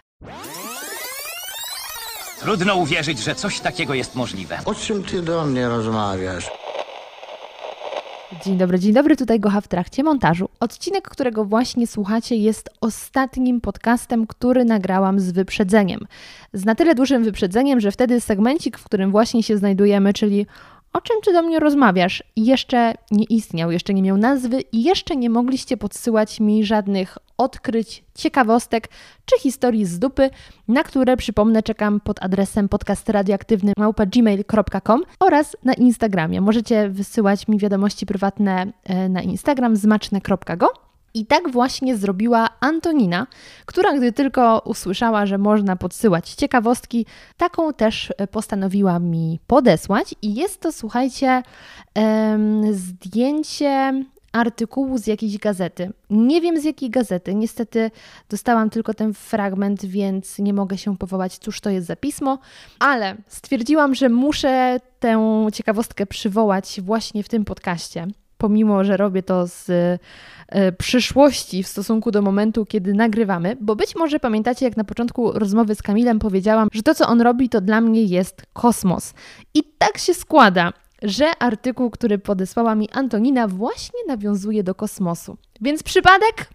[2.39, 4.59] Trudno uwierzyć, że coś takiego jest możliwe.
[4.65, 6.49] O czym ty do mnie rozmawiasz?
[8.31, 10.49] Dzień dobry, dzień dobry, tutaj Gocha w trakcie montażu.
[10.59, 15.99] Odcinek, którego właśnie słuchacie, jest ostatnim podcastem, który nagrałam z wyprzedzeniem.
[16.53, 20.45] Z na tyle dużym wyprzedzeniem, że wtedy segmencik, w którym właśnie się znajdujemy, czyli
[20.93, 25.15] o czym ty do mnie rozmawiasz, jeszcze nie istniał, jeszcze nie miał nazwy i jeszcze
[25.15, 28.87] nie mogliście podsyłać mi żadnych odkryć, ciekawostek
[29.25, 30.29] czy historii z dupy,
[30.67, 36.41] na które przypomnę czekam pod adresem podcastradioaktywny.gmail.com oraz na Instagramie.
[36.41, 40.67] Możecie wysyłać mi wiadomości prywatne e, na Instagram zmaczne.go.
[41.13, 43.27] I tak właśnie zrobiła Antonina,
[43.65, 47.05] która gdy tylko usłyszała, że można podsyłać ciekawostki,
[47.37, 50.15] taką też e, postanowiła mi podesłać.
[50.21, 51.43] I jest to, słuchajcie,
[52.71, 55.91] zdjęcie artykułu z jakiejś gazety.
[56.09, 57.35] Nie wiem z jakiej gazety.
[57.35, 57.91] Niestety
[58.29, 62.39] dostałam tylko ten fragment, więc nie mogę się powołać, cóż to jest za pismo,
[62.79, 68.07] ale stwierdziłam, że muszę tę ciekawostkę przywołać właśnie w tym podcaście.
[68.37, 69.69] Pomimo, że robię to z
[70.49, 75.31] e, przyszłości w stosunku do momentu, kiedy nagrywamy, bo być może pamiętacie, jak na początku
[75.31, 79.13] rozmowy z Kamilem powiedziałam, że to, co on robi, to dla mnie jest kosmos.
[79.53, 85.37] I tak się składa, że artykuł, który podesłała mi Antonina, właśnie nawiązuje do kosmosu.
[85.61, 86.49] Więc przypadek?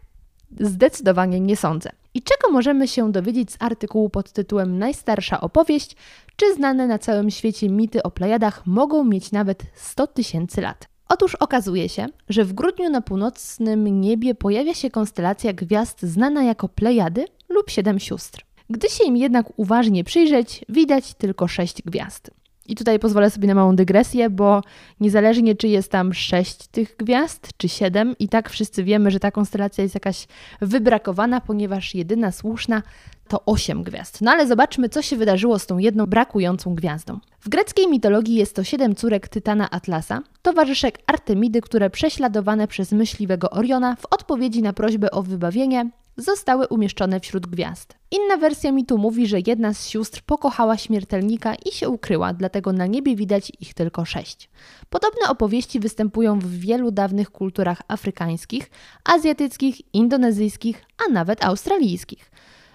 [0.61, 1.91] Zdecydowanie nie sądzę.
[2.15, 5.97] I czego możemy się dowiedzieć z artykułu pod tytułem Najstarsza opowieść?
[6.37, 10.89] Czy znane na całym świecie mity o Plejadach mogą mieć nawet 100 tysięcy lat?
[11.09, 16.69] Otóż okazuje się, że w grudniu na północnym niebie pojawia się konstelacja gwiazd znana jako
[16.69, 18.45] Plejady lub Siedem Sióstr.
[18.71, 22.31] Gdy się im jednak uważnie przyjrzeć, widać tylko sześć gwiazd.
[22.67, 24.63] I tutaj pozwolę sobie na małą dygresję, bo
[25.01, 29.31] niezależnie czy jest tam sześć tych gwiazd, czy siedem, i tak wszyscy wiemy, że ta
[29.31, 30.27] konstelacja jest jakaś
[30.61, 32.83] wybrakowana, ponieważ jedyna słuszna
[33.29, 34.21] to osiem gwiazd.
[34.21, 37.19] No ale zobaczmy, co się wydarzyło z tą jedną brakującą gwiazdą.
[37.41, 43.51] W greckiej mitologii jest to siedem córek Tytana Atlasa, towarzyszek Artemidy, które prześladowane przez myśliwego
[43.51, 47.95] Oriona w odpowiedzi na prośbę o wybawienie zostały umieszczone wśród gwiazd.
[48.11, 52.87] Inna wersja mitu mówi, że jedna z sióstr pokochała śmiertelnika i się ukryła, dlatego na
[52.87, 54.51] niebie widać ich tylko sześć.
[54.91, 58.71] Podobne opowieści występują w wielu dawnych kulturach afrykańskich,
[59.05, 62.31] azjatyckich, indonezyjskich, a nawet australijskich.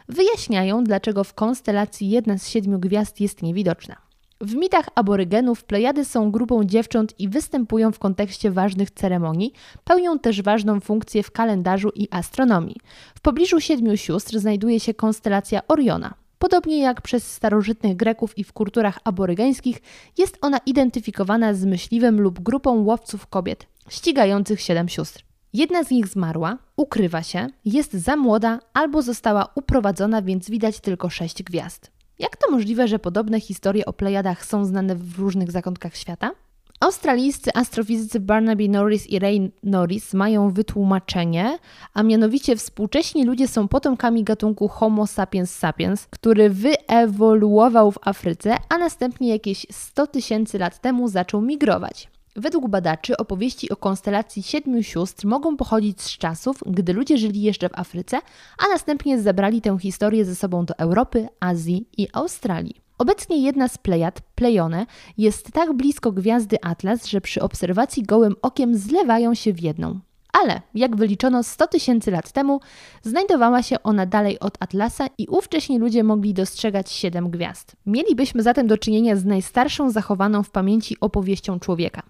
[0.09, 4.08] Wyjaśniają, dlaczego w konstelacji jedna z siedmiu gwiazd jest niewidoczna.
[4.41, 10.41] W mitach aborygenów Plejady są grupą dziewcząt i występują w kontekście ważnych ceremonii, pełnią też
[10.41, 12.75] ważną funkcję w kalendarzu i astronomii.
[13.15, 16.13] W pobliżu siedmiu sióstr znajduje się konstelacja Oriona.
[16.37, 19.81] Podobnie jak przez starożytnych Greków i w kulturach aborygeńskich,
[20.17, 25.23] jest ona identyfikowana z myśliwym lub grupą łowców kobiet, ścigających siedem sióstr.
[25.53, 31.09] Jedna z nich zmarła, ukrywa się, jest za młoda albo została uprowadzona, więc widać tylko
[31.09, 31.98] sześć gwiazd.
[32.19, 36.31] Jak to możliwe, że podobne historie o Plejadach są znane w różnych zakątkach świata?
[36.79, 41.59] Australijscy astrofizycy Barnaby Norris i Ray Norris mają wytłumaczenie,
[41.93, 48.77] a mianowicie współcześni ludzie są potomkami gatunku Homo sapiens sapiens, który wyewoluował w Afryce, a
[48.77, 52.09] następnie jakieś 100 tysięcy lat temu zaczął migrować.
[52.39, 57.69] Według badaczy opowieści o konstelacji siedmiu sióstr mogą pochodzić z czasów, gdy ludzie żyli jeszcze
[57.69, 58.17] w Afryce,
[58.57, 62.75] a następnie zabrali tę historię ze sobą do Europy, Azji i Australii.
[62.97, 64.85] Obecnie jedna z Plejad, Plejone,
[65.17, 69.99] jest tak blisko gwiazdy Atlas, że przy obserwacji gołym okiem zlewają się w jedną.
[70.33, 72.59] Ale, jak wyliczono 100 tysięcy lat temu,
[73.01, 77.75] znajdowała się ona dalej od Atlasa i ówcześni ludzie mogli dostrzegać siedem gwiazd.
[77.85, 82.01] Mielibyśmy zatem do czynienia z najstarszą zachowaną w pamięci opowieścią człowieka.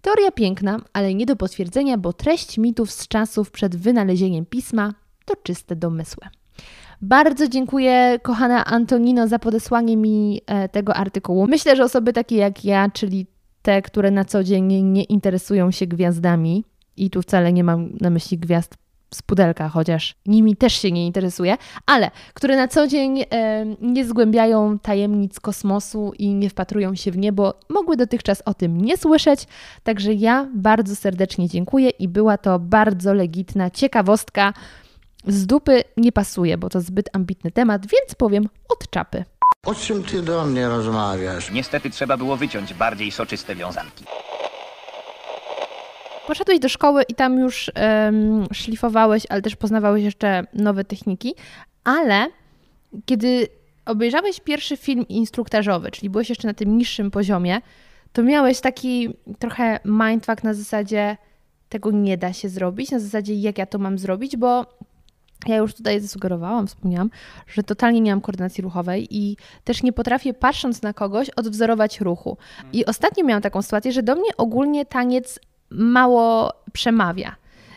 [0.00, 4.92] Teoria piękna, ale nie do potwierdzenia, bo treść mitów z czasów przed wynalezieniem pisma
[5.24, 6.28] to czyste domysły.
[7.02, 11.46] Bardzo dziękuję, kochana Antonino, za podesłanie mi e, tego artykułu.
[11.46, 13.26] Myślę, że osoby takie jak ja, czyli
[13.62, 16.64] te, które na co dzień nie interesują się gwiazdami,
[16.96, 18.74] i tu wcale nie mam na myśli gwiazd
[19.14, 21.56] z pudelka, chociaż nimi też się nie interesuję,
[21.86, 27.18] ale które na co dzień e, nie zgłębiają tajemnic kosmosu i nie wpatrują się w
[27.18, 29.46] niebo, mogły dotychczas o tym nie słyszeć.
[29.82, 34.52] Także ja bardzo serdecznie dziękuję i była to bardzo legitna ciekawostka.
[35.26, 39.24] Z dupy nie pasuje, bo to zbyt ambitny temat, więc powiem od czapy.
[39.66, 41.50] O czym ty do mnie rozmawiasz?
[41.50, 44.04] Niestety trzeba było wyciąć bardziej soczyste wiązanki.
[46.26, 51.34] Poszedłeś do szkoły i tam już em, szlifowałeś, ale też poznawałeś jeszcze nowe techniki,
[51.84, 52.26] ale
[53.04, 53.48] kiedy
[53.86, 57.60] obejrzałeś pierwszy film instruktażowy, czyli byłeś jeszcze na tym niższym poziomie,
[58.12, 59.08] to miałeś taki
[59.38, 61.16] trochę mindfuck na zasadzie
[61.68, 64.66] tego nie da się zrobić, na zasadzie jak ja to mam zrobić, bo
[65.46, 67.10] ja już tutaj zasugerowałam, wspomniałam,
[67.46, 72.36] że totalnie nie mam koordynacji ruchowej i też nie potrafię, patrząc na kogoś, odwzorować ruchu.
[72.72, 77.36] I ostatnio miałam taką sytuację, że do mnie ogólnie taniec mało przemawia.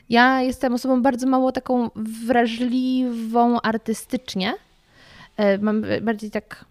[0.10, 4.54] Ja jestem osobą bardzo mało taką wrażliwą artystycznie.
[5.38, 6.65] E, Mam bardziej tak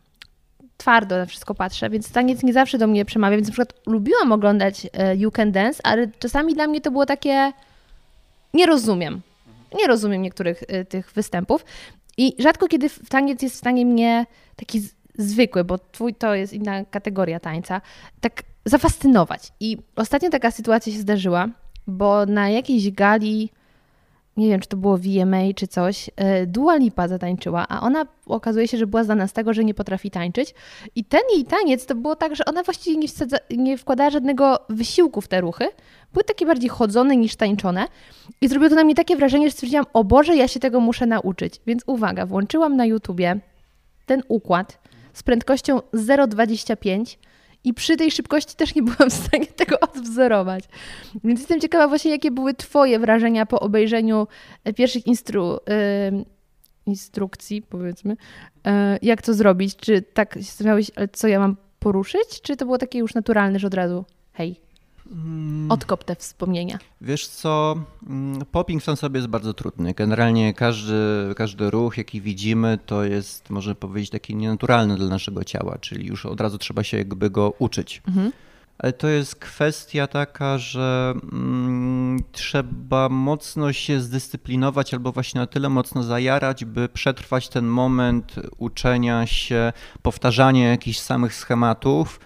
[0.76, 4.32] twardo na wszystko patrzę, więc taniec nie zawsze do mnie przemawia, więc na przykład lubiłam
[4.32, 7.52] oglądać e, You Can Dance, ale czasami dla mnie to było takie
[8.54, 9.20] nie rozumiem.
[9.78, 11.64] Nie rozumiem niektórych y, tych występów
[12.16, 14.26] i rzadko kiedy taniec jest w stanie mnie
[14.56, 14.82] taki
[15.18, 17.80] zwykły, bo twój to jest inna kategoria tańca,
[18.20, 19.52] tak zafascynować.
[19.60, 21.48] I ostatnio taka sytuacja się zdarzyła,
[21.86, 23.50] bo na jakiejś gali,
[24.36, 28.68] nie wiem czy to było VMA czy coś, y, Dua Lipa zatańczyła, a ona okazuje
[28.68, 30.54] się, że była znana z tego, że nie potrafi tańczyć.
[30.94, 34.58] I ten jej taniec to było tak, że ona właściwie nie, wsadza, nie wkładała żadnego
[34.68, 35.68] wysiłku w te ruchy.
[36.12, 37.88] Były takie bardziej chodzone niż tańczone.
[38.40, 41.06] I zrobiło to na mnie takie wrażenie, że stwierdziłam, o Boże, ja się tego muszę
[41.06, 41.60] nauczyć.
[41.66, 43.40] Więc uwaga, włączyłam na YouTubie
[44.06, 44.78] ten układ
[45.18, 47.16] z prędkością 0,25
[47.64, 50.64] i przy tej szybkości też nie byłam w stanie tego odwzorować.
[51.24, 54.26] Więc jestem ciekawa właśnie, jakie były Twoje wrażenia po obejrzeniu
[54.64, 55.58] e, pierwszych instru,
[56.08, 56.24] ym,
[56.86, 58.16] instrukcji, powiedzmy,
[58.66, 59.76] e, jak to zrobić.
[59.76, 62.40] Czy tak się zastanawiałeś, co ja mam poruszyć?
[62.42, 64.60] Czy to było takie już naturalne, że od razu hej,
[65.68, 66.78] odkop te wspomnienia?
[67.00, 69.94] Wiesz co, mm, popping sam sobie jest bardzo trudny.
[69.94, 70.94] Generalnie każdy,
[71.36, 76.26] każdy ruch, jaki widzimy, to jest, można powiedzieć, taki nienaturalny dla naszego ciała, czyli już
[76.26, 78.02] od razu trzeba się jakby go uczyć.
[78.78, 85.68] Ale to jest kwestia taka, że mm, trzeba mocno się zdyscyplinować albo właśnie na tyle
[85.68, 92.20] mocno zajarać, by przetrwać ten moment uczenia się, powtarzania jakichś samych schematów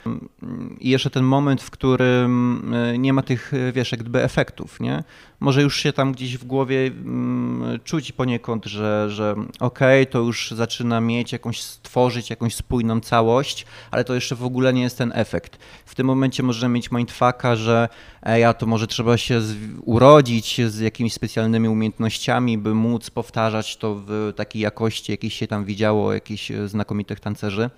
[0.81, 4.81] i jeszcze ten moment, w którym y, nie ma tych, y, wiesz, jak gdyby efektów,
[4.81, 5.05] nie?
[5.41, 10.51] Może już się tam gdzieś w głowie mm, czuć poniekąd, że, że okej, to już
[10.51, 15.13] zaczyna mieć jakąś, stworzyć jakąś spójną całość, ale to jeszcze w ogóle nie jest ten
[15.15, 15.59] efekt.
[15.87, 17.89] W tym momencie możemy mieć mindfucka, że
[18.23, 23.77] ej, a to może trzeba się z, urodzić z jakimiś specjalnymi umiejętnościami, by móc powtarzać
[23.77, 27.71] to w takiej jakości, jakiej się tam widziało, jakichś e, znakomitych tancerzy.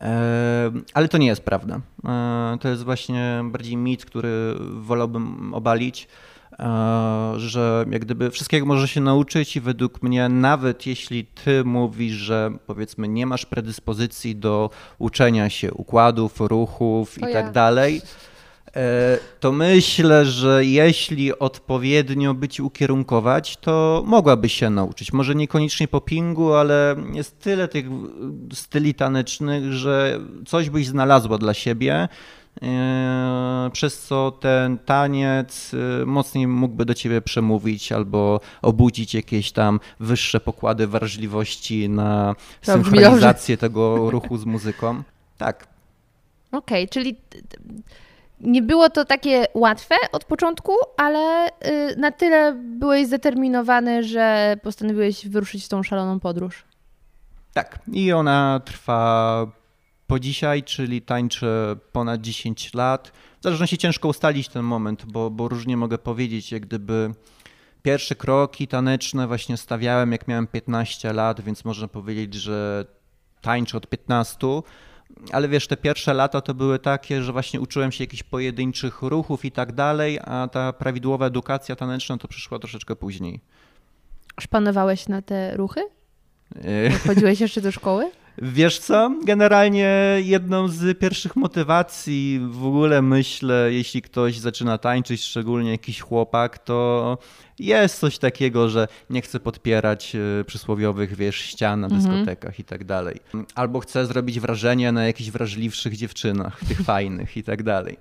[0.00, 1.80] E, Ale to nie jest prawda.
[2.04, 6.08] E, To jest właśnie bardziej mit, który wolałbym obalić,
[7.36, 12.50] że jak gdyby wszystkiego może się nauczyć i według mnie nawet jeśli ty mówisz, że
[12.66, 17.32] powiedzmy nie masz predyspozycji do uczenia się układów, ruchów i ja.
[17.32, 18.02] tak dalej,
[18.76, 25.12] E, to myślę, że jeśli odpowiednio by ci ukierunkować, to mogłabyś się nauczyć.
[25.12, 27.86] Może niekoniecznie po pingu, ale jest tyle tych
[28.52, 32.08] styli tanecznych, że coś byś znalazła dla siebie,
[33.72, 40.40] przez co ten taniec e, mocniej mógłby do ciebie przemówić albo obudzić jakieś tam wyższe
[40.40, 45.02] pokłady wrażliwości na To synchronizację tego ruchu z muzyką.
[45.38, 45.66] Tak,
[46.52, 47.58] Okej, czyli t- t-
[48.40, 55.28] nie było to takie łatwe od początku, ale y, na tyle byłeś zdeterminowany, że postanowiłeś
[55.28, 56.64] wyruszyć w tą szaloną podróż.
[57.52, 59.46] Tak, i ona trwa
[60.06, 63.12] po dzisiaj, czyli tańczę ponad 10 lat.
[63.40, 67.14] W zależności ciężko ustalić ten moment, bo, bo różnie mogę powiedzieć, jak gdyby
[67.82, 72.84] pierwsze kroki taneczne właśnie stawiałem, jak miałem 15 lat, więc można powiedzieć, że
[73.40, 74.46] tańczę od 15.
[75.32, 79.44] Ale wiesz, te pierwsze lata to były takie, że właśnie uczyłem się jakichś pojedynczych ruchów
[79.44, 83.40] i tak dalej, a ta prawidłowa edukacja taneczna to przyszła troszeczkę później.
[84.40, 85.80] Szpanowałeś na te ruchy?
[86.90, 88.10] Jak chodziłeś jeszcze do szkoły?
[88.42, 89.10] Wiesz co?
[89.24, 96.58] Generalnie jedną z pierwszych motywacji w ogóle myślę, jeśli ktoś zaczyna tańczyć, szczególnie jakiś chłopak,
[96.58, 97.18] to
[97.58, 102.84] jest coś takiego, że nie chce podpierać e, przysłowiowych, wiesz, ścian na dyskotekach i tak
[102.84, 103.20] dalej.
[103.54, 107.96] Albo chce zrobić wrażenie na jakichś wrażliwszych dziewczynach, tych fajnych i tak dalej.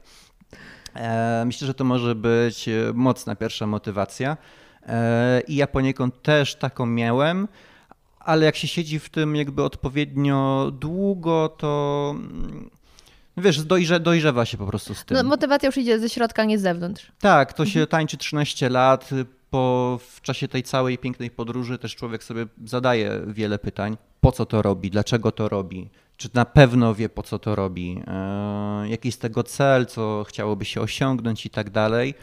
[0.95, 4.37] E, Myślę, że to może być e, mocna pierwsza motywacja.
[5.47, 7.47] I ja poniekąd też taką miałem,
[8.25, 12.69] ale jak się siedzi w tym jakby odpowiednio długo, to mm,
[13.37, 15.17] wiesz, dojrze, dojrzewa się po prostu z tym.
[15.17, 17.11] No, motywacja już idzie ze środka, nie z zewnątrz.
[17.19, 19.09] Tak, to się tańczy 13 lat.
[19.49, 23.97] Po, w czasie tej całej pięknej podróży też człowiek sobie zadaje wiele pytań.
[24.21, 24.91] Po co to robi?
[24.91, 25.89] Dlaczego to robi?
[26.17, 28.01] Czy na pewno wie, po co to robi?
[28.07, 29.85] E, jaki jest tego cel?
[29.85, 32.13] Co chciałoby się osiągnąć i tak dalej.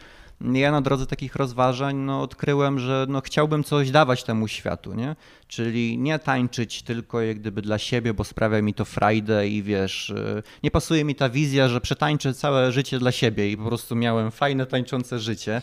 [0.43, 5.15] Ja na drodze takich rozważań no, odkryłem, że no, chciałbym coś dawać temu światu, nie?
[5.47, 10.09] Czyli nie tańczyć tylko jak gdyby dla siebie, bo sprawia mi to frajdę i wiesz,
[10.09, 13.95] y, nie pasuje mi ta wizja, że przetańczę całe życie dla siebie i po prostu
[13.95, 15.61] miałem fajne tańczące życie.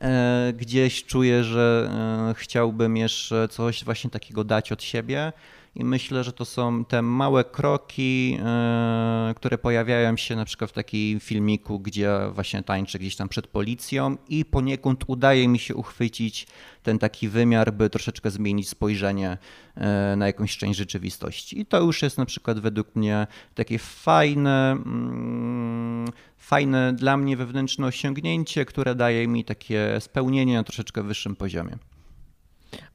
[0.00, 1.90] E, Gdzieś czuję, że
[2.30, 5.32] e, chciałbym jeszcze coś właśnie takiego dać od siebie.
[5.74, 10.74] I myślę, że to są te małe kroki, e, które pojawiają się na przykład w
[10.74, 16.46] takim filmiku, gdzie właśnie tańczę gdzieś tam przed policją i poniekąd udaje mi się uchwycić
[16.82, 19.38] ten taki wymiar, by troszeczkę zmienić spojrzenie
[19.74, 21.60] e, na jakąś część rzeczywistości.
[21.60, 27.86] I to już jest na przykład według mnie takie fajne, mm, fajne dla mnie wewnętrzne
[27.86, 31.78] osiągnięcie, które daje mi takie spełnienie na troszeczkę wyższym poziomie.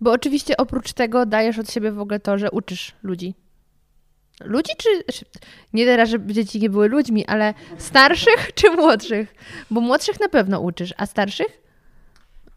[0.01, 3.35] Bo oczywiście oprócz tego dajesz od siebie w ogóle to, że uczysz ludzi.
[4.43, 4.89] Ludzi czy.
[5.73, 9.35] Nie teraz, żeby dzieci nie były ludźmi, ale starszych czy młodszych?
[9.71, 11.61] Bo młodszych na pewno uczysz, a starszych?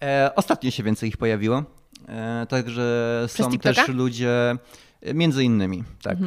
[0.03, 1.63] E, ostatnio się więcej ich pojawiło,
[2.09, 3.75] e, także Przez są TikToka?
[3.75, 4.57] też ludzie,
[5.15, 6.19] między innymi, tak.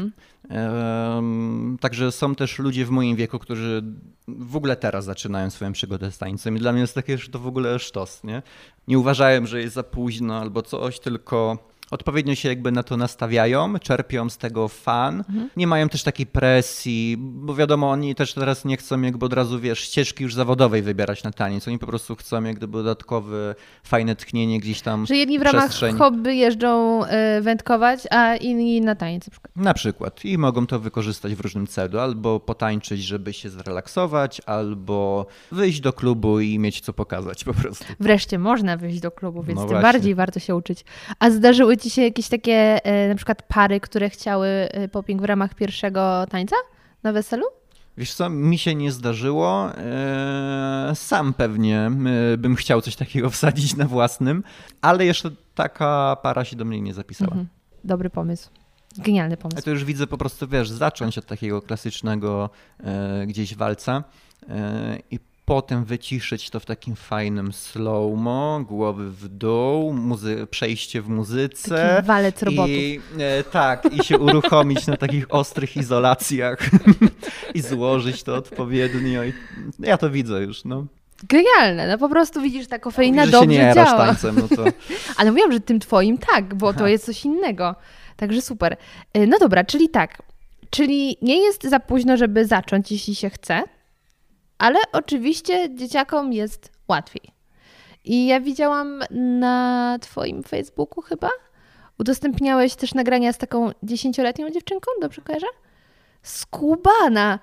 [0.49, 3.83] Em, Także są też ludzie w moim wieku, którzy
[4.27, 7.39] w ogóle teraz zaczynają swoją przygodę z tańcem i dla mnie jest takie, że to
[7.39, 8.41] w ogóle sztos, nie?
[8.87, 13.79] Nie uważają, że jest za późno albo coś, tylko odpowiednio się jakby na to nastawiają,
[13.79, 15.23] czerpią z tego fan,
[15.57, 19.59] nie mają też takiej presji, bo wiadomo, oni też teraz nie chcą jakby od razu,
[19.59, 24.15] wiesz, ścieżki już zawodowej wybierać na taniec, oni po prostu chcą jak gdyby dodatkowe, fajne
[24.15, 25.97] tchnienie gdzieś tam Że jedni w ramach przestrzeń.
[25.97, 27.09] hobby jeżdżą y,
[27.41, 29.55] wędkować, a inni na taniec na przykład.
[29.55, 30.25] Na przykład.
[30.25, 31.99] I mogą to wykorzystać w różnym celu.
[31.99, 37.85] Albo potańczyć, żeby się zrelaksować, albo wyjść do klubu i mieć co pokazać po prostu.
[37.99, 39.81] Wreszcie można wyjść do klubu, więc No tym właśnie.
[39.81, 40.85] bardziej warto się uczyć.
[41.19, 45.25] A zdarzyły ci się jakieś takie e, na przykład pary, które chciały e, popping w
[45.25, 46.55] ramach pierwszego tańca
[47.03, 47.45] na weselu?
[47.97, 49.69] Wiesz co, mi się nie zdarzyło.
[49.77, 51.91] Eee, Sam pewnie
[52.33, 54.43] e, bym chciał coś takiego wsadzić na własnym,
[54.81, 57.31] ale jeszcze taka para się do mnie nie zapisała.
[57.31, 57.47] Mhm.
[57.83, 58.49] Dobry pomysł.
[58.97, 59.61] Genialny pomysł.
[59.61, 64.03] to już widzę po prostu, wiesz, zacząć od takiego klasycznego e, gdzieś walca
[64.49, 71.09] e, i potem wyciszyć to w takim fajnym slow-mo, głowy w dół, muzy- przejście w
[71.09, 71.93] muzyce.
[71.95, 72.69] Taki walec robotów.
[72.69, 76.59] I, e, tak, i się uruchomić na takich ostrych izolacjach
[77.55, 79.23] i złożyć to odpowiednio.
[79.23, 79.33] I,
[79.79, 80.85] ja to widzę już, no.
[81.29, 84.05] Genialne, no po prostu widzisz, ta kofeina się dobrze nie jarasz działa.
[84.05, 84.63] tańcem, no to...
[85.17, 87.75] Ale mówiłam, że tym twoim tak, bo to jest coś innego.
[88.17, 88.77] Także super.
[89.17, 90.21] Y, No dobra, czyli tak.
[90.69, 93.63] Czyli nie jest za późno, żeby zacząć, jeśli się chce,
[94.57, 97.33] ale oczywiście dzieciakom jest łatwiej.
[98.05, 101.29] I ja widziałam na twoim Facebooku chyba,
[101.99, 105.47] udostępniałeś też nagrania z taką dziesięcioletnią dziewczynką, dobrze kojarzę?
[106.21, 107.39] Skubana.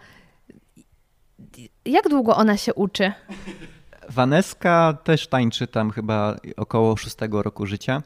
[1.85, 3.13] jak długo ona się uczy?
[4.09, 8.03] Waneska też tańczy tam chyba około szóstego roku życia.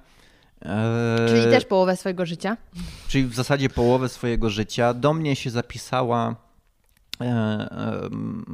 [0.62, 2.56] E, Czyli też połowę swojego życia?
[3.08, 4.94] Czyli w zasadzie połowę swojego życia.
[4.94, 6.36] Do mnie się zapisała.
[7.20, 7.24] E,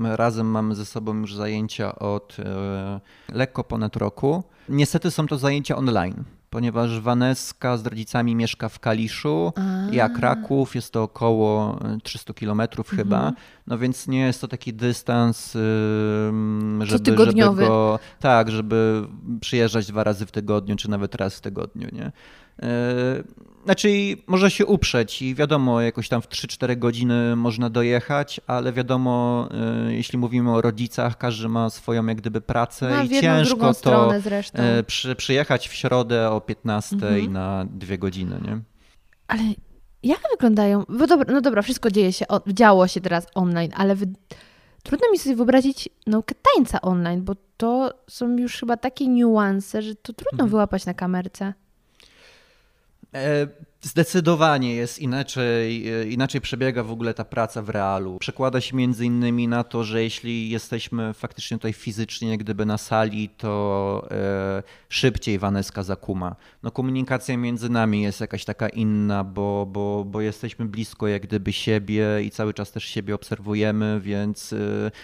[0.04, 3.00] e, Razem mamy ze sobą już zajęcia od e,
[3.32, 4.44] lekko ponad roku.
[4.68, 9.52] Niestety są to zajęcia online, ponieważ Waneska z rodzicami mieszka w Kaliszu,
[9.92, 13.32] ja Kraków, jest to około e, 300 kilometrów chyba,
[13.66, 19.06] no więc nie jest to taki dystans, żeby, żeby go, tak, żeby
[19.40, 22.12] przyjeżdżać dwa razy w tygodniu, czy nawet raz w tygodniu, nie?
[22.62, 23.24] Yy,
[23.64, 23.88] Znaczy,
[24.26, 29.48] może się uprzeć i wiadomo, jakoś tam w 3-4 godziny można dojechać, ale wiadomo,
[29.86, 33.74] yy, jeśli mówimy o rodzicach, każdy ma swoją jak gdyby pracę No, i jedną, ciężko
[33.74, 34.12] to
[34.54, 36.96] yy, przy, przyjechać w środę o 15
[37.28, 38.60] na dwie godziny, nie?
[39.28, 39.42] Ale
[40.02, 40.84] jak wyglądają?
[40.88, 44.06] Bo dobra, no dobra, wszystko dzieje się, działo się teraz online, ale wy...
[44.82, 49.94] trudno mi sobie wyobrazić naukę tańca online, bo to są już chyba takie niuanse, że
[49.94, 50.50] to trudno Mhm.
[50.50, 51.54] wyłapać na kamerce.
[53.14, 53.46] E,
[53.82, 58.18] Zdecydowanie jest inaczej, e, inaczej przebiega w ogóle ta praca w realu.
[58.18, 63.28] Przekłada się między innymi na to, że jeśli jesteśmy faktycznie tutaj fizycznie, gdyby na sali,
[63.28, 66.36] to e, szybciej Waneska zakuma.
[66.62, 71.52] No komunikacja między nami jest jakaś taka inna, bo, bo, bo jesteśmy blisko jak gdyby
[71.52, 74.54] siebie i cały czas też siebie obserwujemy, więc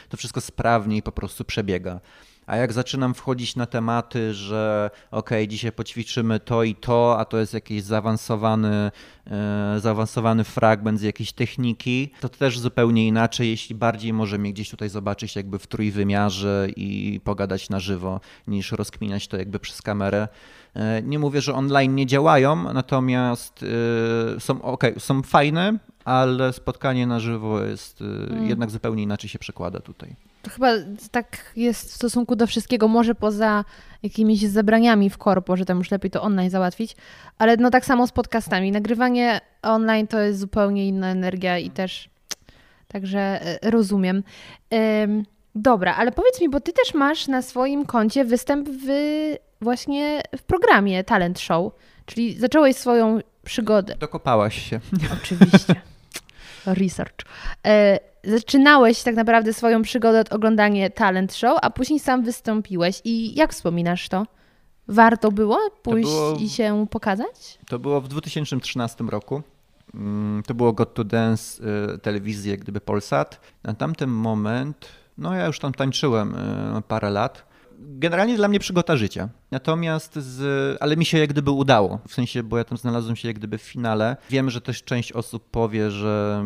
[0.08, 2.00] to wszystko sprawniej po prostu przebiega.
[2.46, 7.38] A jak zaczynam wchodzić na tematy, że ok, dzisiaj poćwiczymy to i to, a to
[7.38, 8.90] jest jakiś zaawansowany,
[9.26, 14.70] e, zaawansowany fragment z jakiejś techniki, to też zupełnie inaczej, jeśli bardziej może mnie gdzieś
[14.70, 20.28] tutaj zobaczyć jakby w trójwymiarze i pogadać na żywo, niż rozkminiać to jakby przez kamerę.
[20.74, 23.64] E, Nie mówię, że online nie działają, natomiast
[24.36, 29.38] e, są ok, są fajne, ale spotkanie na żywo jest e, jednak zupełnie inaczej się
[29.38, 30.16] przekłada tutaj.
[30.46, 30.72] To chyba
[31.10, 33.64] tak jest w stosunku do wszystkiego, może poza
[34.02, 36.96] jakimiś zabraniami w korpo, że tam już lepiej to online załatwić,
[37.38, 38.72] ale no tak samo z podcastami.
[38.72, 42.10] Nagrywanie online to jest zupełnie inna energia i też
[42.88, 44.22] także e, rozumiem.
[45.02, 45.24] Ym,
[45.54, 48.86] Dobra, ale powiedz mi, bo ty też masz na swoim koncie występ w,
[49.60, 51.72] właśnie w programie Talent Show,
[52.06, 53.96] czyli zacząłeś swoją przygodę.
[53.98, 54.80] Dokopałaś się.
[55.22, 55.74] Oczywiście.
[56.66, 57.16] Research.
[58.26, 63.00] Zaczynałeś tak naprawdę swoją przygodę od oglądania talent show, a później sam wystąpiłeś.
[63.04, 64.26] I jak wspominasz to?
[64.88, 67.58] Warto było pójść było- i się pokazać?
[67.68, 69.42] To było w 2013 roku.
[69.94, 71.62] Mm, To było Got to Dance
[71.94, 73.40] y, telewizji, jak gdyby Polsat.
[73.62, 76.34] Na tamten moment, no ja już tam tańczyłem
[76.78, 77.44] y, parę lat.
[77.78, 79.28] Generalnie dla mnie przygota życia.
[79.50, 81.98] Natomiast, z, ale mi się jak gdyby udało.
[82.08, 84.16] W sensie, bo ja tam znalazłem się jak gdyby w finale.
[84.30, 86.44] Wiem, że też część osób powie, że,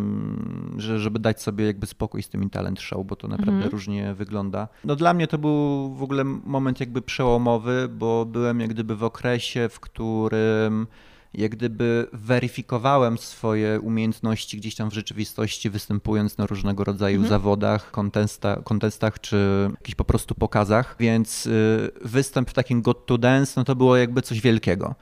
[0.77, 4.69] że żeby dać sobie jakby spokój z tym talent show, bo to naprawdę różnie wygląda.
[4.85, 9.05] No dla mnie to był w ogóle moment jakby przełomowy, bo byłem jak gdyby w
[9.05, 10.87] okresie, w którym
[11.35, 18.61] jak gdyby weryfikowałem swoje umiejętności gdzieś tam w rzeczywistości, występując na różnego rodzaju zawodach, kontesta,
[18.65, 23.65] kontestach czy jakichś po prostu pokazach, więc y, występ w takim Got to Dance, no
[23.65, 24.95] to było jakby coś wielkiego.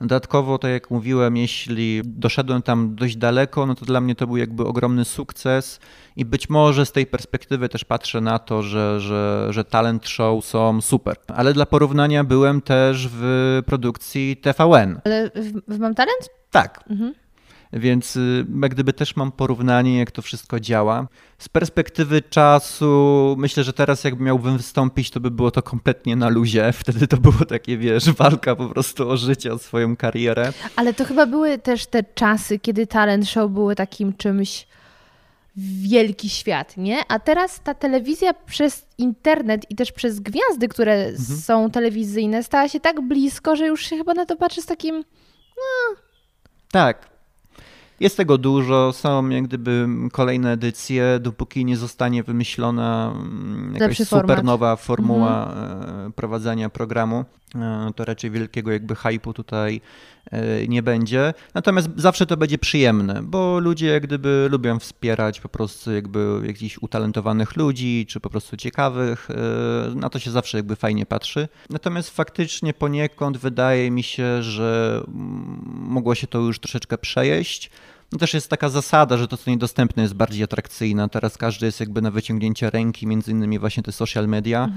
[0.00, 4.36] Dodatkowo, tak jak mówiłem, jeśli doszedłem tam dość daleko, no to dla mnie to był
[4.36, 5.80] jakby ogromny sukces
[6.16, 10.44] i być może z tej perspektywy też patrzę na to, że, że, że talent show
[10.44, 11.16] są super.
[11.26, 15.00] Ale dla porównania byłem też w produkcji TVN.
[15.04, 16.30] Ale w, w Mam Talent?
[16.50, 16.84] Tak.
[17.72, 21.08] Więc y, jak gdyby też mam porównanie, jak to wszystko działa.
[21.38, 26.28] Z perspektywy czasu, myślę, że teraz jakby miałbym wystąpić, to by było to kompletnie na
[26.28, 26.72] luzie.
[26.80, 30.52] Wtedy to było takie, wiesz, walka po prostu o życie, o swoją karierę.
[30.76, 34.66] Ale to chyba były też te czasy, kiedy talent show były takim czymś
[35.56, 37.00] wielki świat, nie?
[37.08, 42.80] A teraz ta telewizja przez internet i też przez gwiazdy, które są telewizyjne, stała się
[42.80, 45.04] tak blisko, że już się chyba na to patrzy z takim
[46.70, 47.15] Tak.
[48.00, 54.04] Jest tego dużo, są jak gdyby kolejne edycje, dopóki nie zostanie wymyślona mm, jakaś Lepszy
[54.04, 54.44] super format.
[54.44, 57.24] nowa formuła e, prowadzenia programu,
[57.96, 59.80] to raczej wielkiego jakby hypu tutaj
[60.30, 61.34] e, nie będzie.
[61.54, 66.78] Natomiast zawsze to będzie przyjemne, bo ludzie jak gdyby lubią wspierać po prostu jakby jakichś
[66.78, 69.28] utalentowanych ludzi, czy po prostu ciekawych.
[69.30, 71.48] e, Na to się zawsze jakby fajnie patrzy.
[71.70, 77.70] Natomiast faktycznie poniekąd wydaje mi się, że mm, mogło się to już troszeczkę przejeść.
[78.12, 81.08] No też jest taka zasada, że to, co niedostępne, jest bardziej atrakcyjne.
[81.08, 84.68] Teraz każdy jest jakby na wyciągnięcie ręki, między innymi właśnie te social media.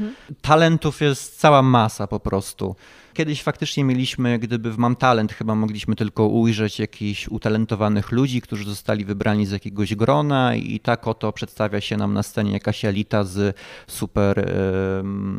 [0.42, 2.76] Talentów jest cała masa po prostu.
[3.20, 8.66] Kiedyś faktycznie mieliśmy, gdyby w Mam Talent chyba mogliśmy tylko ujrzeć jakichś utalentowanych ludzi, którzy
[8.66, 13.24] zostali wybrani z jakiegoś grona i tak oto przedstawia się nam na scenie jakaś elita
[13.24, 13.56] z
[13.88, 14.52] super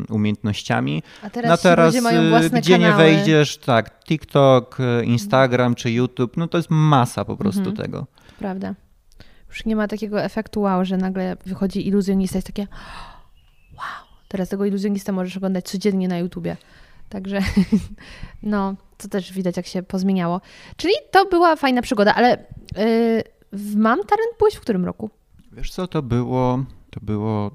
[0.09, 1.03] umiejętnościami.
[1.23, 3.03] A teraz, no teraz ludzie mają y, gdzie nie kanały.
[3.03, 7.77] wejdziesz, tak, TikTok, y, Instagram czy YouTube, no to jest masa po prostu Mhm.
[7.77, 8.07] tego.
[8.39, 8.75] Prawda.
[9.49, 12.67] Już nie ma takiego efektu wow, że nagle wychodzi iluzjonista i jest takie
[13.79, 16.57] wow, teraz tego iluzjonista możesz oglądać codziennie na YouTubie.
[17.11, 17.39] Także
[18.43, 20.41] no, to też widać, jak się pozmieniało.
[20.77, 22.31] Czyli to była fajna przygoda, ale
[22.77, 25.11] yy, w Mam Talent byłeś w którym roku?
[25.53, 27.51] Wiesz co, to było, to było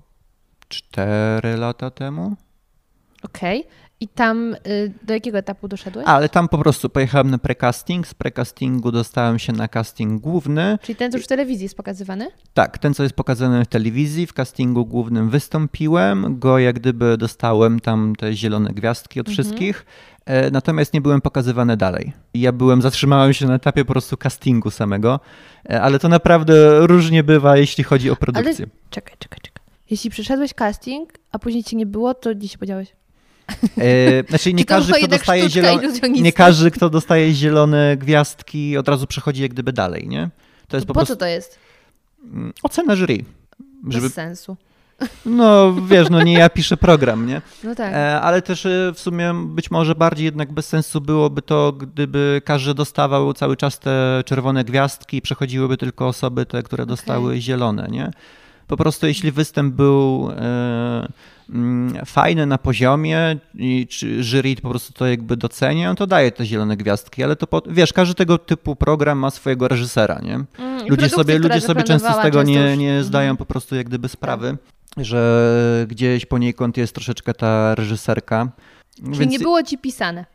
[0.67, 2.35] 4 lata temu?
[3.23, 3.63] Okej.
[3.99, 6.07] I tam y, do jakiego etapu doszedłeś?
[6.07, 10.77] Ale tam po prostu pojechałem na precasting, z precastingu dostałem się na casting główny.
[10.81, 12.27] Czyli ten, co już w telewizji jest pokazywany?
[12.53, 17.79] Tak, ten co jest pokazany w telewizji, w castingu głównym wystąpiłem, go jak gdyby dostałem
[17.79, 19.85] tam te zielone gwiazdki od wszystkich,
[20.25, 22.13] e, natomiast nie byłem pokazywany dalej.
[22.33, 25.19] Ja byłem, zatrzymałem się na etapie po prostu castingu samego,
[25.69, 28.67] e, ale to naprawdę różnie bywa, jeśli chodzi o produkcję.
[28.89, 29.65] Czekaj, czekaj, czekaj.
[29.89, 32.95] Jeśli przeszedłeś casting, a później ci nie było, to gdzie się podziałeś?
[33.77, 39.07] E, znaczy nie każdy, kto dostaje zielone, nie każdy, kto dostaje zielone gwiazdki od razu
[39.07, 40.29] przechodzi jak gdyby dalej, nie?
[40.67, 41.59] To jest po, po prostu co to jest?
[42.23, 43.17] mm, ocena jury.
[43.89, 44.57] Żeby, Bez sensu.
[45.25, 47.41] no wiesz, no nie ja piszę program, nie?
[47.63, 47.93] No tak.
[47.93, 52.41] E, ale też e, w sumie być może bardziej jednak bez sensu byłoby to, gdyby
[52.45, 57.87] każdy dostawał cały czas te czerwone gwiazdki i przechodziłyby tylko osoby te, które dostały zielone,
[57.91, 58.11] nie?
[58.67, 61.07] Po prostu jeśli występ był e,
[61.49, 66.45] mm, fajny na poziomie i czy jury po prostu to jakby docenia, to daje te
[66.45, 70.33] zielone gwiazdki, ale to po, wiesz, każdy tego typu program ma swojego reżysera, nie?
[70.33, 73.03] Mm, Ludzie sobie, ludzie sobie często z tego nie, już- nie Mhm.
[73.03, 74.57] zdają po prostu jak gdyby sprawy,
[74.97, 78.49] że gdzieś poniekąd jest troszeczkę ta reżyserka.
[79.13, 80.25] Czyli nie było ci pisane.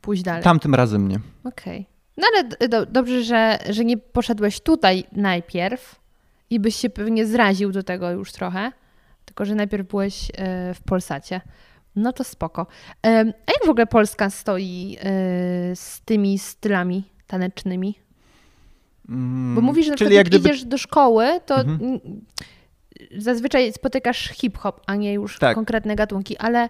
[0.00, 0.42] Pójść dalej.
[0.42, 1.18] Tamtym razem nie.
[1.44, 1.86] Okej.
[2.16, 5.94] No ale do, dobrze, że, że nie poszedłeś tutaj najpierw
[6.54, 8.72] i byś się pewnie zraził do tego już trochę,
[9.24, 11.40] tylko że najpierw byłeś e, w Polsacie.
[11.96, 12.66] No to spoko.
[13.02, 15.06] Em, A jak w ogóle Polska stoi e,
[15.76, 17.98] z tymi stylami tanecznymi?
[19.54, 20.48] Bo mówisz, że na Mm, Czyli przykład jak gdyby...
[20.48, 21.78] idziesz do szkoły, to Mhm.
[21.82, 22.00] mm,
[23.18, 25.54] zazwyczaj spotykasz hip-hop, a nie już Tak.
[25.54, 26.68] konkretne gatunki, ale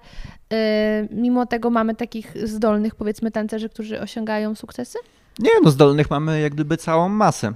[0.53, 4.99] e, mimo tego mamy takich zdolnych, powiedzmy, tancerzy, którzy osiągają sukcesy?
[5.39, 7.53] Nie, no zdolnych mamy jak gdyby całą masę.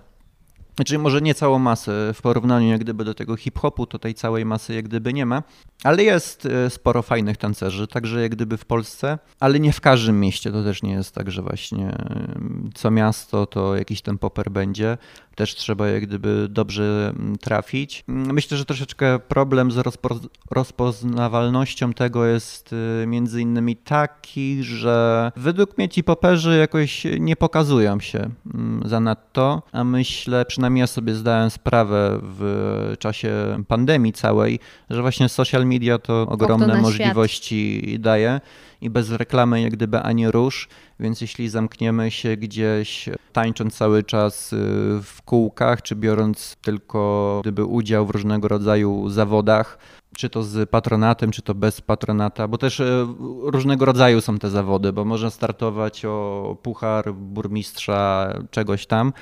[0.79, 4.45] Znaczy może nie całą masę w porównaniu jak gdyby do tego hip-hopu, to tej całej
[4.45, 5.43] masy jak gdyby nie ma,
[5.85, 10.21] ale jest e, sporo fajnych tancerzy, także jak gdyby w Polsce, ale nie w każdym
[10.21, 14.51] mieście, to też nie jest tak, że właśnie em, co miasto to jakiś ten poper
[14.51, 14.99] będzie,
[15.35, 18.05] też trzeba jak gdyby dobrze mm, trafić.
[18.09, 22.73] Mm, Myślę, że troszeczkę problem z rozpo- rozpoznawalnością tego jest
[23.03, 29.63] y, między innymi taki, że według mnie ci poperzy jakoś nie pokazują się mm, zanadto,
[29.73, 33.33] a myślę, przynajmniej ja sobie zdałem sprawę w czasie
[33.69, 34.61] pandemii całej,
[34.91, 36.83] że właśnie social media to ogromne świat.
[36.83, 38.41] możliwości daje
[38.81, 40.69] i bez reklamy jak gdyby ani rusz,
[41.01, 44.57] więc jeśli zamkniemy się gdzieś tańcząc cały czas y,
[45.03, 49.79] w kółkach, czy biorąc tylko gdyby udział w różnego rodzaju zawodach,
[50.17, 53.07] czy to z patronatem, czy to bez patronata, bo też e,
[53.43, 59.13] różnego rodzaju są te zawody, bo można startować o puchar burmistrza czegoś tam,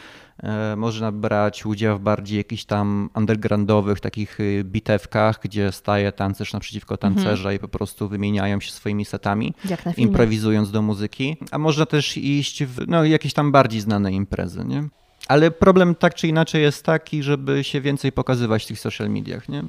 [0.76, 6.96] można brać udział w bardziej jakichś tam undergroundowych takich y, bitewkach, gdzie staje tancerz naprzeciwko
[6.96, 9.54] tancerza i po prostu wymieniają się swoimi setami
[9.96, 14.88] improwizując do muzyki, a można też iść w no, jakieś tam bardziej znane imprezy, nie?
[15.28, 19.48] Ale problem tak czy inaczej jest taki, żeby się więcej pokazywać w tych social mediach,
[19.48, 19.62] nie?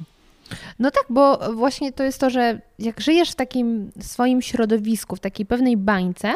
[0.78, 5.20] No tak, bo właśnie to jest to, że jak żyjesz w takim swoim środowisku, w
[5.20, 6.34] takiej pewnej bańce,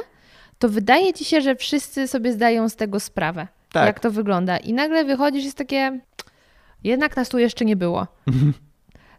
[0.58, 3.86] to wydaje ci się, że wszyscy sobie zdają z tego sprawę, Tak.
[3.86, 4.56] jak to wygląda.
[4.56, 6.00] I nagle wychodzisz, jest takie,
[6.84, 8.06] jednak nas tu jeszcze nie było.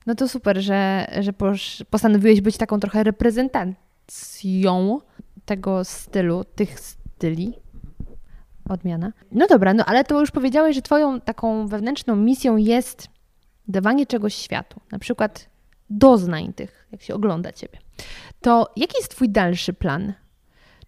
[0.06, 5.00] No to super, że, że posz- postanowiłeś być taką trochę reprezentacją
[5.46, 7.54] tego stylu, tych styli.
[8.70, 9.12] Odmiana.
[9.32, 13.08] No dobra, no ale to już powiedziałeś, że twoją taką wewnętrzną misją jest
[13.68, 15.50] dawanie czegoś światu, na przykład
[15.90, 17.80] doznań tych, jak się ogląda ciebie.
[18.42, 20.14] To jaki jest twój dalszy plan?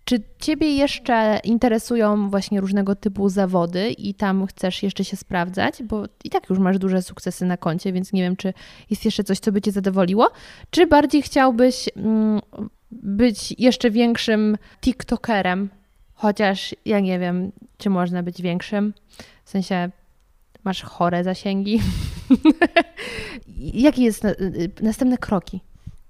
[0.06, 6.04] Czy ciebie jeszcze interesują właśnie różnego typu zawody i tam chcesz jeszcze się sprawdzać, bo
[6.24, 8.54] i tak już masz duże sukcesy na koncie, więc nie wiem, czy
[8.90, 10.32] jest jeszcze coś, co by cię zadowoliło,
[10.70, 12.42] czy bardziej chciałbyś mm,
[12.92, 15.70] być jeszcze większym TikTokerem,
[16.14, 18.94] chociaż ja nie wiem, czy można być większym,
[19.46, 19.90] w sensie
[20.64, 21.82] masz chore zasięgi.
[23.74, 25.62] Jakie jest na, y, następne kroki,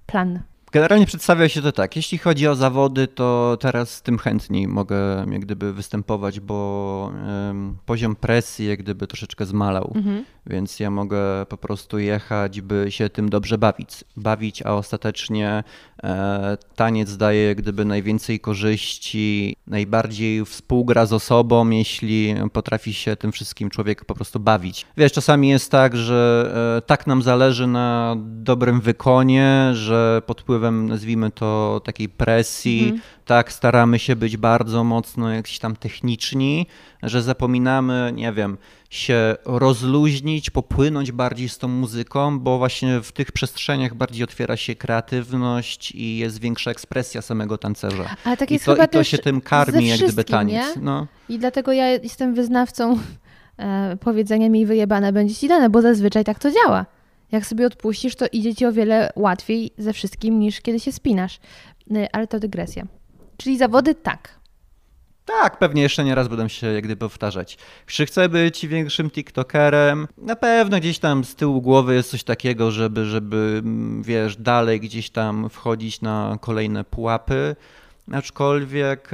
[0.06, 0.40] plan?
[0.72, 1.96] Generalnie przedstawia się to tak.
[1.96, 7.12] Jeśli chodzi o zawody, to teraz tym chętniej mogę jak gdyby występować, bo
[7.50, 9.94] em, poziom presji jak gdyby troszeczkę zmalał,
[10.46, 15.64] więc ja mogę po prostu jechać, by się tym dobrze bawić, bawić a ostatecznie
[16.02, 23.32] e, taniec daje jak gdyby najwięcej korzyści, najbardziej współgra z osobą, jeśli potrafi się tym
[23.32, 24.86] wszystkim człowiek po prostu bawić.
[24.96, 30.88] Wiesz, czasami jest tak, że e, tak nam zależy na dobrym wykonie, że pod wpływem,
[30.88, 36.66] nazwijmy to, takiej presji, tak staramy się być bardzo mocno jakiś tam techniczni,
[37.02, 38.56] że zapominamy, nie wiem,
[38.90, 44.74] się rozluźnić, popłynąć bardziej z tą muzyką, bo właśnie w tych przestrzeniach bardziej otwiera się
[44.74, 48.16] kreatywność i jest większa ekspresja samego tancerza.
[48.24, 50.76] Ale tak I jest to, chyba i to się tym karmi, jak gdyby taniec.
[50.76, 50.82] nie?
[50.82, 51.06] No.
[51.28, 52.98] I dlatego ja jestem wyznawcą
[53.58, 56.86] e, powiedzenia mi wyjebane będzie ci dane, bo zazwyczaj tak to działa.
[57.32, 61.38] Jak sobie odpuścisz, to idzie ci o wiele łatwiej ze wszystkim niż kiedy się spinasz.
[61.94, 62.86] E, ale to dygresja.
[63.36, 64.36] Czyli zawody tak.
[65.26, 67.58] Tak, pewnie jeszcze nie raz będę się jak gdyby powtarzać.
[67.86, 70.08] Czy chcę być większym TikTokerem?
[70.18, 74.80] Na pewno gdzieś tam z tyłu głowy jest coś takiego, żeby, żeby mm, wiesz, dalej
[74.80, 77.56] gdzieś tam wchodzić na kolejne pułapy.
[78.12, 79.10] Aczkolwiek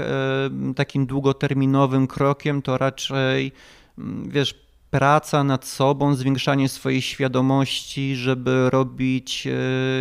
[0.76, 3.52] takim długoterminowym krokiem to raczej,
[3.98, 4.61] mm, wiesz,
[4.92, 9.50] praca nad sobą, zwiększanie swojej świadomości, żeby robić e,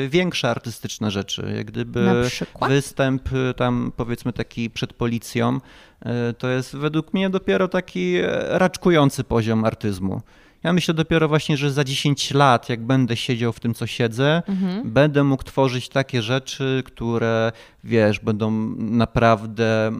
[0.09, 1.53] większe artystyczne rzeczy.
[1.57, 2.29] Jak gdyby
[2.67, 8.27] występ y, tam powiedzmy taki przed policją, y, to jest według mnie dopiero taki e,
[8.59, 10.21] raczkujący poziom artyzmu.
[10.63, 14.43] Ja myślę dopiero właśnie, że za 10 lat, jak będę siedział w tym, co siedzę,
[14.85, 17.51] będę mógł tworzyć takie rzeczy, które,
[17.83, 19.91] wiesz, będą naprawdę e,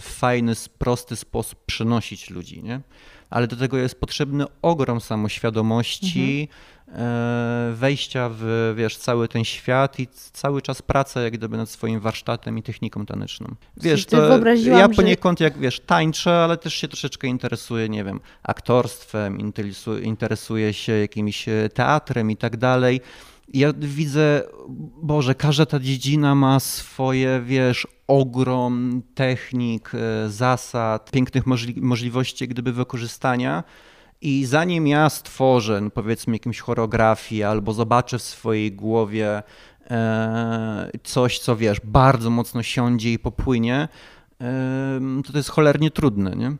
[0.00, 2.80] w fajny, prosty sposób przynosić ludzi, nie?
[3.34, 6.48] Ale do tego jest potrzebny ogrom samoświadomości,
[6.88, 12.00] e, wejścia w, wiesz, cały ten świat i cały czas praca jak gdyby nad swoim
[12.00, 13.54] warsztatem i techniką taneczną.
[13.76, 14.16] Wiesz, to
[14.78, 20.02] ja że- poniekąd jak, wiesz, tańczę, ale też się troszeczkę interesuję, nie wiem, aktorstwem, interesu-
[20.02, 23.00] interesuję się jakimś e, teatrem i tak dalej.
[23.48, 24.42] Ja widzę,
[25.02, 32.72] Boże, każda ta dziedzina ma swoje, wiesz, ogrom technik, e, zasad, pięknych możli- możliwości gdyby
[32.72, 33.64] wykorzystania.
[34.20, 39.42] I zanim ja stworzę, no powiedzmy, jakąś choreografię albo zobaczę w swojej głowie
[39.90, 43.88] e, coś, co wiesz, bardzo mocno siądzie i popłynie,
[44.38, 46.56] em, to to jest cholernie trudne, nie?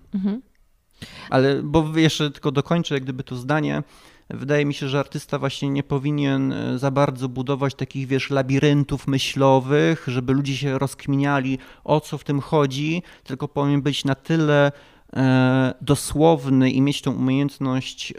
[1.31, 3.83] Ale, bo jeszcze tylko dokończę jak gdyby to zdanie.
[4.31, 9.07] Wydaje mi się, że artysta właśnie nie powinien e, za bardzo budować takich, wiesz, labiryntów
[9.07, 14.73] myślowych, żeby ludzie się rozkminiali, o co w tym chodzi, tylko powinien być na tyle
[15.17, 18.15] e, dosłowny i mieć tą umiejętność e,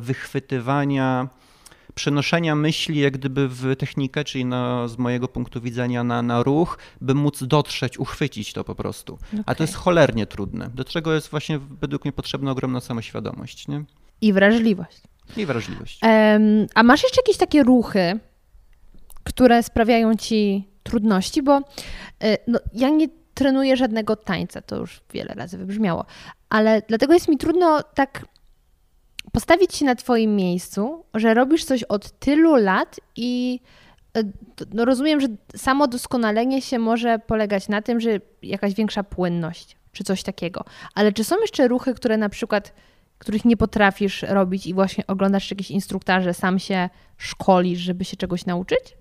[0.00, 1.28] wychwytywania,
[1.94, 6.78] przenoszenia myśli jak gdyby w technikę, czyli na, z mojego punktu widzenia na, na ruch,
[7.00, 9.18] by móc dotrzeć, uchwycić to po prostu.
[9.46, 10.70] A to jest cholernie trudne.
[10.74, 13.84] Do czego jest właśnie według mnie potrzebna ogromna samoświadomość nie?
[14.20, 15.09] I wrażliwość.
[15.36, 15.98] I wrażliwość.
[16.02, 18.20] Em, a masz jeszcze jakieś takie ruchy,
[19.24, 21.42] które sprawiają ci trudności?
[21.42, 21.62] Bo y,
[22.46, 26.04] no, ja nie trenuję żadnego tańca, to już wiele razy wybrzmiało,
[26.48, 28.24] ale dlatego jest mi trudno tak
[29.32, 33.60] postawić się na Twoim miejscu, że robisz coś od tylu lat i
[34.56, 35.26] to- no rozumiem, że
[35.56, 38.10] samo doskonalenie się może polegać na tym, że
[38.42, 40.64] jakaś większa płynność czy coś takiego.
[40.94, 42.72] Ale czy są jeszcze ruchy, które na przykład,
[43.20, 48.46] których nie potrafisz robić i właśnie oglądasz jakieś instruktaże, sam się szkolisz, żeby się czegoś
[48.46, 48.96] nauczyć?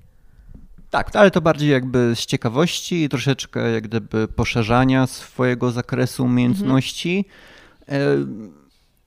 [0.90, 7.26] Tak, ale to bardziej jakby z ciekawości i troszeczkę jak gdyby poszerzania swojego zakresu umiejętności.
[7.90, 8.00] E,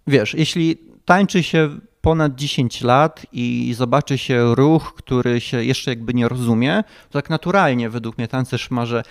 [0.07, 6.15] Wiesz, jeśli tańczy się ponad 10 lat i zobaczy się ruch, który się jeszcze jakby
[6.15, 9.03] nie rozumie, to tak naturalnie według mnie tancerz ma, że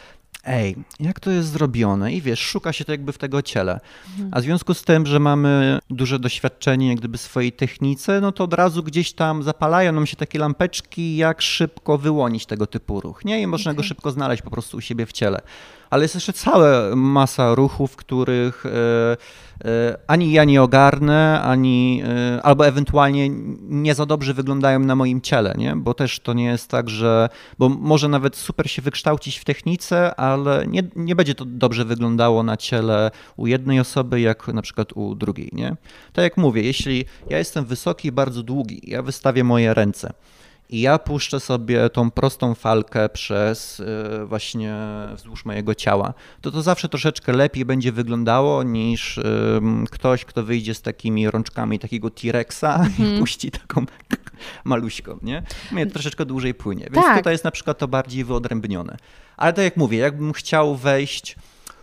[0.43, 2.13] ej, jak to jest zrobione?
[2.13, 3.79] I wiesz, szuka się to jakby w tego ciele.
[4.31, 8.43] A w związku z tym, że mamy duże doświadczenie jak gdyby swojej technice, no to
[8.43, 13.25] od razu gdzieś tam zapalają nam się takie lampeczki, jak szybko wyłonić tego typu ruch,
[13.25, 13.41] nie?
[13.41, 15.41] I można go szybko znaleźć po prostu u siebie w ciele.
[15.91, 18.69] Ale jest jeszcze cała masa ruchów, których e,
[19.65, 23.29] e, ani ja nie ogarnę, ani e, albo ewentualnie
[23.61, 25.75] nie za dobrze wyglądają na moim ciele, nie?
[25.75, 27.29] Bo też to nie jest tak, że
[27.59, 32.43] bo może nawet super się wykształcić w technice, ale nie, nie będzie to dobrze wyglądało
[32.43, 35.75] na ciele u jednej osoby, jak na przykład u drugiej, nie?
[36.13, 40.13] Tak jak mówię, jeśli ja jestem wysoki i bardzo długi, ja wystawię moje ręce
[40.71, 43.85] i ja puszczę sobie tą prostą falkę przez y,
[44.25, 44.75] właśnie
[45.15, 49.19] wzdłuż mojego ciała, to to zawsze troszeczkę lepiej będzie wyglądało niż
[49.91, 52.65] ktoś, kto wyjdzie z takimi rączkami takiego T-Rexa
[52.99, 53.85] i puści taką
[54.65, 55.43] maluśką, nie?
[55.71, 57.17] Mnie troszeczkę dłużej płynie, więc Tak.
[57.17, 58.97] tutaj jest na przykład to bardziej wyodrębnione.
[59.37, 61.35] Ale tak jak mówię, jakbym chciał wejść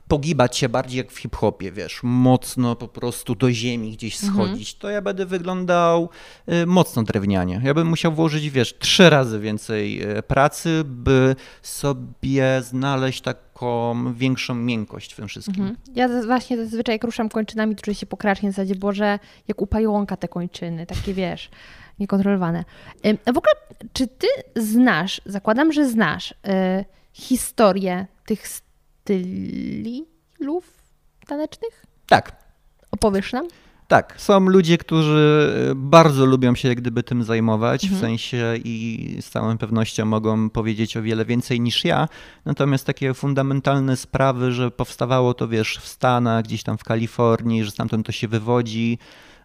[0.09, 4.90] pogibać się bardziej jak w hip-hopie, wiesz, mocno po prostu do ziemi gdzieś schodzić, to
[4.90, 6.09] ja będę wyglądał
[6.48, 7.61] y, mocno drewnianie.
[7.64, 14.54] Ja bym musiał włożyć, wiesz, trzy razy więcej y, pracy, by sobie znaleźć taką większą
[14.54, 15.61] miękkość w tym wszystkim.
[15.61, 15.76] Mhm.
[15.94, 20.16] Ja właśnie zazwyczaj jak ruszam kończynami, czuję się pokracznie w zasadzie, Boże, jak u pająka
[20.16, 21.50] te kończyny, takie wiesz,
[21.98, 22.64] niekontrolowane.
[23.04, 23.52] A w ogóle,
[23.92, 26.34] czy ty znasz, zakładam, że znasz, y,
[27.12, 28.48] historię tych
[29.09, 30.64] stylów
[31.26, 31.84] tanecznych?
[32.06, 32.48] Tak,
[32.90, 33.48] Opowiesz nam?
[33.88, 37.98] Tak, są ludzie, którzy bardzo lubią się jak gdyby tym zajmować, Mhm.
[37.98, 42.09] w sensie i z całą pewnością mogą powiedzieć o wiele więcej niż ja.
[42.44, 47.70] Natomiast takie fundamentalne sprawy, że powstawało to wiesz w Stanach, gdzieś tam w Kalifornii, że
[47.70, 48.98] stamtąd to się wywodzi.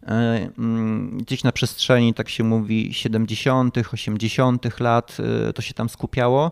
[0.08, 4.80] e, mm, Gdzieś na przestrzeni, tak się mówi, 70., 80.
[4.80, 5.18] lat
[5.50, 6.52] e, to się tam skupiało.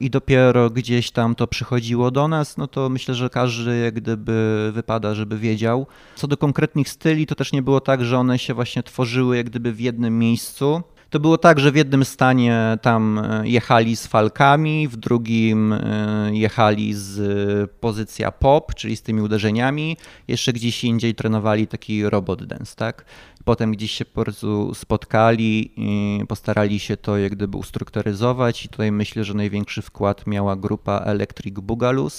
[0.00, 4.70] I dopiero gdzieś tam to przychodziło do nas, no to myślę, że każdy jak gdyby
[4.74, 5.86] wypada, żeby wiedział.
[6.16, 9.46] Co do konkretnych styli, to też nie było tak, że one się właśnie tworzyły jak
[9.46, 10.82] gdyby w jednym miejscu.
[11.14, 16.30] To było tak, że w jednym stanie tam e, jechali z falkami, w drugim e,
[16.32, 19.96] jechali z e, pozycja pop, czyli z tymi uderzeniami,
[20.28, 23.04] jeszcze gdzieś indziej trenowali taki robot dance, tak?
[23.44, 28.92] Potem gdzieś się po prostu spotkali i postarali się to jak gdyby ustrukturyzować i tutaj
[28.92, 32.10] myślę, że największy wkład miała grupa Electric Boogaloo,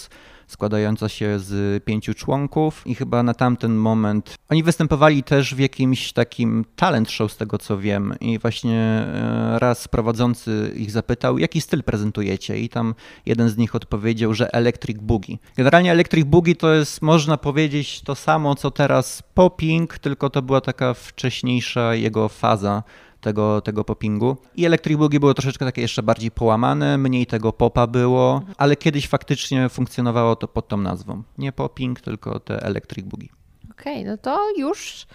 [0.48, 2.82] składająca się z pięciu członków.
[2.86, 7.58] I chyba na tamten moment oni występowali też w jakimś takim talent show z tego
[7.58, 8.14] co wiem.
[8.22, 12.60] I właśnie e, raz prowadzący ich zapytał jaki styl prezentujecie?
[12.60, 15.38] I tam jeden z nich odpowiedział, że Electric Boogie.
[15.58, 20.62] Generalnie Electric Boogie to jest można powiedzieć to samo co teraz popping, tylko to była
[20.62, 22.84] taka wcześniejsza jego faza
[23.26, 24.38] tego, tego poppingu.
[24.56, 29.08] I Electric Boogie było troszeczkę takie jeszcze bardziej połamane, mniej tego popa było, ale kiedyś
[29.08, 31.24] faktycznie funkcjonowało to pod tą nazwą.
[31.38, 33.28] Nie popping, tylko te Electric Boogie.
[33.72, 35.08] Okej, no to już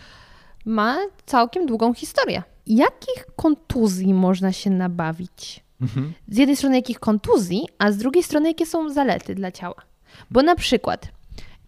[0.65, 2.43] ma całkiem długą historię.
[2.67, 5.65] Jakich kontuzji można się nabawić?
[6.29, 9.83] Z jednej strony jakich kontuzji, a z drugiej strony jakie są zalety dla ciała?
[10.31, 11.09] Bo na przykład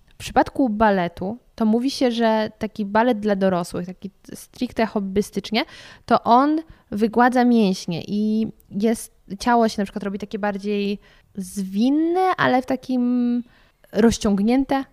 [0.08, 5.64] w przypadku baletu to mówi się, że taki balet dla dorosłych, taki stricte hobbystycznie,
[6.06, 10.98] to on wygładza mięśnie i jest, ciało się na przykład robi takie bardziej
[11.34, 13.42] zwinne, ale w takim
[13.92, 14.84] rozciągnięte.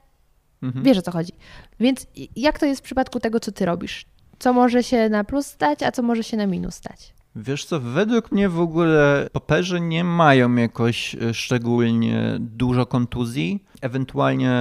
[0.62, 1.34] Wiesz o co chodzi.
[1.80, 4.06] Więc jak to jest w przypadku tego, co ty robisz?
[4.40, 7.14] Co może się na plus stać, a co może się na minus stać?
[7.36, 13.64] Wiesz co, według mnie w ogóle poperzy nie mają jakoś e, szczególnie dużo kontuzji.
[13.82, 14.54] Ewentualnie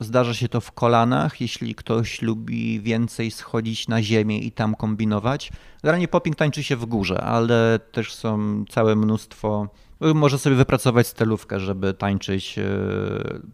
[0.00, 5.52] zdarza się to w kolanach, jeśli ktoś lubi więcej schodzić na ziemię i tam kombinować.
[5.82, 9.68] Generalnie popping tańczy się w górze, ale też są całe mnóstwo
[10.00, 12.64] może sobie wypracować stylówkę, żeby tańczyć e,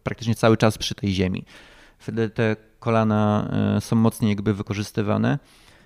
[0.02, 1.44] praktycznie cały czas przy tej ziemi.
[1.98, 5.38] Wtedy te kolana e, są mocniej jakby wykorzystywane.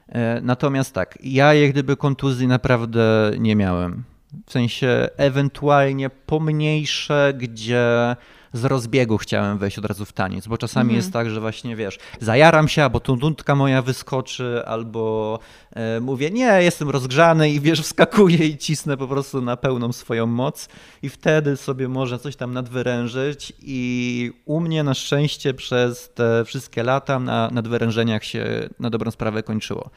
[0.09, 4.05] E, Natomiast tak, ja jak gdyby kontuzji naprawdę nie miałem.
[4.47, 8.17] W sensie ewentualnie pomniejsze, gdzie
[8.53, 11.99] z rozbiegu chciałem wejść od razu w taniec, bo czasami jest tak, że właśnie wiesz,
[12.21, 13.19] zajaram się, albo tu
[13.57, 15.39] moja wyskoczy, albo
[15.73, 20.27] e, mówię, nie, jestem rozgrzany i wiesz, wskakuję i cisnę po prostu na pełną swoją
[20.27, 20.69] moc
[21.03, 26.83] i wtedy sobie można coś tam nadwyrężyć i u mnie na szczęście przez te wszystkie
[26.83, 29.91] lata na nadwyrężeniach się na dobrą sprawę kończyło.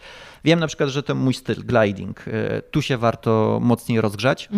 [0.44, 4.50] Wiem na przykład, że to mój styl, gliding, e, tu się warto mocniej rozgrzać.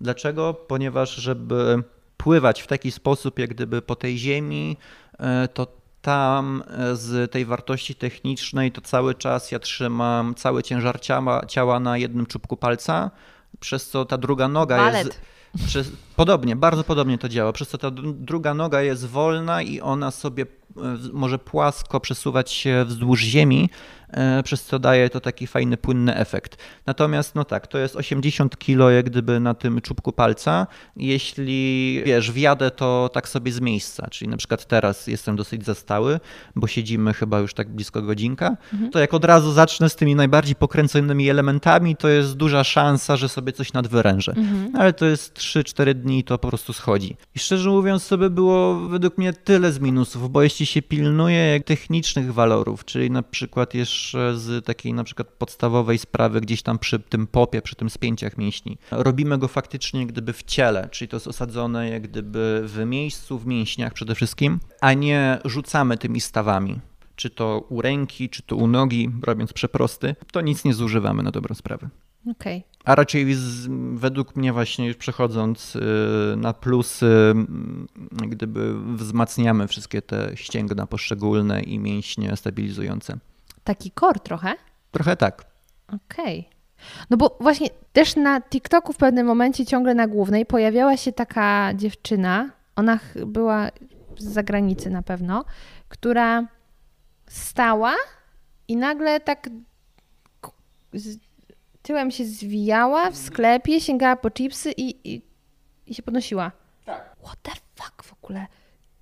[0.00, 0.54] Dlaczego?
[0.54, 1.82] Ponieważ żeby
[2.22, 4.76] pływać w taki sposób, jak gdyby po tej ziemi,
[5.18, 5.66] e, to
[6.02, 11.80] tam e, z tej wartości technicznej to cały czas ja trzymam cały ciężar ciała, ciała
[11.80, 13.10] na jednym czubku palca,
[13.60, 15.06] przez co ta druga noga Balet.
[15.06, 15.20] jest...
[15.66, 19.80] Przez, podobnie, bardzo podobnie to działa, przez co ta dru- druga noga jest wolna i
[19.80, 20.46] ona sobie
[21.12, 23.70] może płasko przesuwać się wzdłuż ziemi,
[24.10, 26.56] e, przez co daje to taki fajny, płynny efekt.
[26.86, 30.66] Natomiast, no tak, to jest 80 kilo jak gdyby na tym czubku palca.
[30.96, 36.20] Jeśli, wiesz, wjadę to tak sobie z miejsca, czyli na przykład teraz jestem dosyć zastały,
[36.56, 38.56] bo siedzimy chyba już tak blisko godzinka,
[38.92, 43.28] to jak od razu zacznę z tymi najbardziej pokręconymi elementami, to jest duża szansa, że
[43.28, 44.34] sobie coś nadwyrężę.
[44.78, 47.16] Ale to jest 3-4 dni i to po prostu schodzi.
[47.34, 52.34] I szczerze mówiąc, by było według mnie tyle z minusów, bo jeśli się pilnuje technicznych
[52.34, 57.26] walorów, czyli na przykład jeszcze z takiej na przykład podstawowej sprawy gdzieś tam przy tym
[57.26, 61.90] popie, przy tym spięciach mięśni, robimy go faktycznie gdyby w ciele, czyli to jest osadzone
[61.90, 66.80] jak gdyby w miejscu, w mięśniach przede wszystkim, a nie rzucamy tymi stawami.
[67.16, 71.30] czy to u ręki, czy to u nogi, robiąc przeprosty, to nic nie zużywamy na
[71.30, 71.88] dobrą sprawę.
[72.30, 72.64] Okej.
[72.84, 75.80] A raczej z, według mnie właśnie już przechodząc y,
[76.36, 77.86] na plusy, mm,
[78.28, 83.18] gdyby wzmacniamy wszystkie te ścięgna poszczególne i mięśnie stabilizujące.
[83.64, 84.54] Taki kor trochę?
[84.90, 85.44] Trochę tak.
[85.88, 86.48] Okej.
[87.10, 91.74] No bo właśnie też na TikToku w pewnym momencie ciągle na głównej pojawiała się taka
[91.74, 93.68] dziewczyna, ona była
[94.18, 95.44] z zagranicy na pewno,
[95.88, 96.46] która
[97.28, 97.94] stała
[98.68, 99.48] i nagle tak
[101.82, 105.22] tyłem się zwijała w sklepie, sięgała po chipsy i, i,
[105.86, 106.52] i się podnosiła.
[106.84, 107.16] Tak.
[107.24, 108.46] What the fuck w ogóle?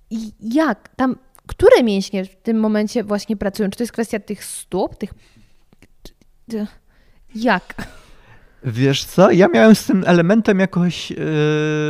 [0.09, 0.89] I jak?
[0.95, 1.15] Tam,
[1.47, 3.69] które mięśnie w tym momencie właśnie pracują?
[3.69, 5.13] Czy to jest kwestia tych stóp, tych...
[7.35, 7.75] Jak?
[8.63, 11.17] Wiesz co, ja miałem z tym elementem jakoś yy,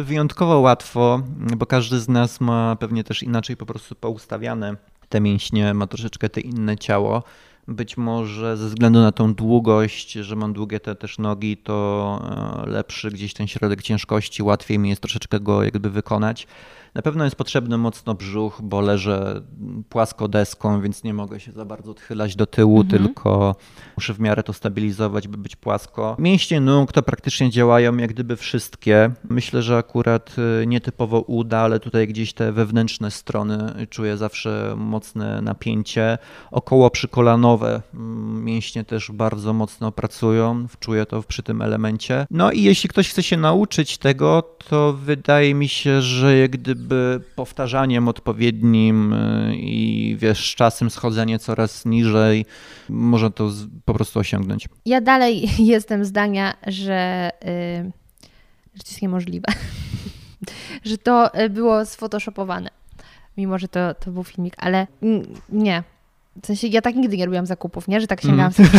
[0.03, 1.21] wyjątkowo łatwo,
[1.57, 4.75] bo każdy z nas ma pewnie też inaczej po prostu poustawiane
[5.09, 7.23] te mięśnie, ma troszeczkę te inne ciało.
[7.71, 12.69] Być może ze względu na tą długość, że mam długie te też nogi, to e,
[12.69, 16.47] lepszy gdzieś ten środek ciężkości, łatwiej mi jest troszeczkę go jakby wykonać.
[16.95, 19.41] Na pewno jest potrzebny mocno brzuch, bo leżę
[19.89, 23.55] płasko deską, więc nie mogę się za bardzo odchylać do tyłu, tylko
[23.97, 26.15] muszę w miarę to stabilizować, by być płasko.
[26.19, 29.11] Mięśnie nóg to praktycznie działają jak gdyby wszystkie.
[29.29, 35.41] Myślę, że akurat y, nietypowo uda, ale tutaj gdzieś te wewnętrzne strony czuję zawsze mocne
[35.41, 36.17] napięcie.
[36.51, 42.27] Około przykolanowe mm, mięśnie też bardzo mocno pracują, czuję to przy tym elemencie.
[42.31, 46.80] No i jeśli ktoś chce się nauczyć tego, to wydaje mi się, że jak gdyby
[47.35, 52.45] powtarzaniem odpowiednim y, i wiesz, z czasem schodzenie coraz niżej,
[52.89, 53.51] można to
[53.85, 54.69] po prostu osiągnąć.
[54.85, 57.91] Ja dalej jestem zdania, że, yy,
[58.75, 59.47] że to jest niemożliwe.
[60.83, 62.69] że to y, było sfotoshopowane.
[63.37, 65.83] Mimo, że to, to był filmik, ale mm, nie.
[66.43, 68.01] W sensie ja tak nigdy nie robiłam zakupów, nie?
[68.01, 68.69] Że tak sięgałam sobie.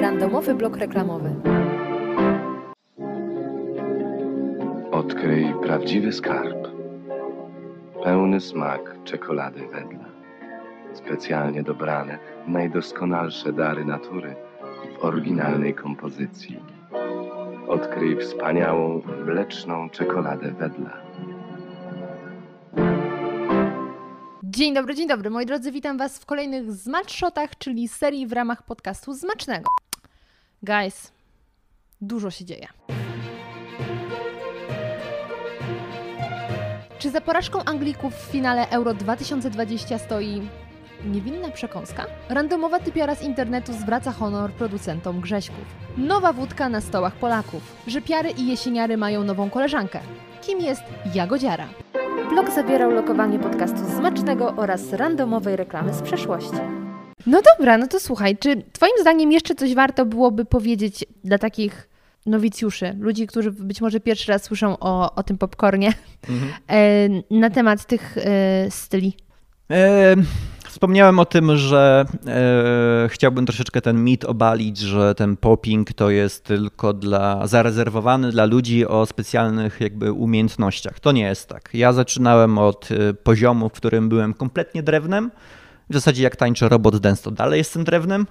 [0.00, 1.34] Randomowy blok reklamowy.
[5.00, 6.68] Odkryj prawdziwy skarb.
[8.04, 10.04] Pełny smak czekolady wedla.
[10.94, 14.36] Specjalnie dobrane, najdoskonalsze dary natury
[15.00, 16.62] w oryginalnej kompozycji.
[17.68, 21.02] Odkryj wspaniałą, mleczną czekoladę wedla.
[24.42, 25.30] Dzień dobry, dzień dobry.
[25.30, 29.70] Moi drodzy, witam Was w kolejnych Smaczshotach, czyli serii w ramach podcastu Smacznego.
[30.62, 31.12] Guys,
[32.00, 32.68] dużo się dzieje.
[37.00, 40.42] Czy za porażką Anglików w finale Euro 2020 stoi
[41.04, 42.06] niewinna przekąska?
[42.28, 45.64] Randomowa typiara z internetu zwraca honor producentom grześków.
[45.96, 47.62] Nowa wódka na stołach Polaków.
[47.86, 50.00] Rzepiary i jesieniary mają nową koleżankę.
[50.42, 50.82] Kim jest
[51.14, 51.68] Jagodziara?
[52.28, 56.58] Blog zabierał lokowanie podcastu Smacznego oraz randomowej reklamy z przeszłości.
[57.26, 61.88] No dobra, no to słuchaj, czy Twoim zdaniem jeszcze coś warto byłoby powiedzieć dla takich
[62.26, 65.92] nowicjuszy, ludzi, którzy być może pierwszy raz słyszą o, o tym popcornie,
[66.68, 69.16] e, na temat tych e, styli?
[69.70, 70.16] E,
[70.70, 76.44] Wspomniałem o tym, że e, chciałbym troszeczkę ten mit obalić, że ten popping to jest
[76.44, 81.00] tylko dla, zarezerwowany dla ludzi o specjalnych jakby umiejętnościach.
[81.00, 81.70] To nie jest tak.
[81.74, 82.88] Ja zaczynałem od
[83.22, 85.30] poziomu, w którym byłem kompletnie drewnem.
[85.90, 88.26] W zasadzie jak tańczę robot dance, to dalej jestem drewnem.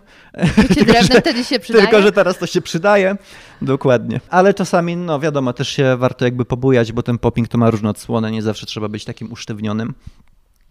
[0.67, 1.87] Czy drewnem wtedy się przydaje?
[1.87, 3.17] Tylko, że teraz to się przydaje.
[3.61, 4.19] Dokładnie.
[4.29, 7.89] Ale czasami, no wiadomo, też się warto jakby pobujać, bo ten popping to ma różne
[7.89, 9.93] odsłony, nie zawsze trzeba być takim usztywnionym.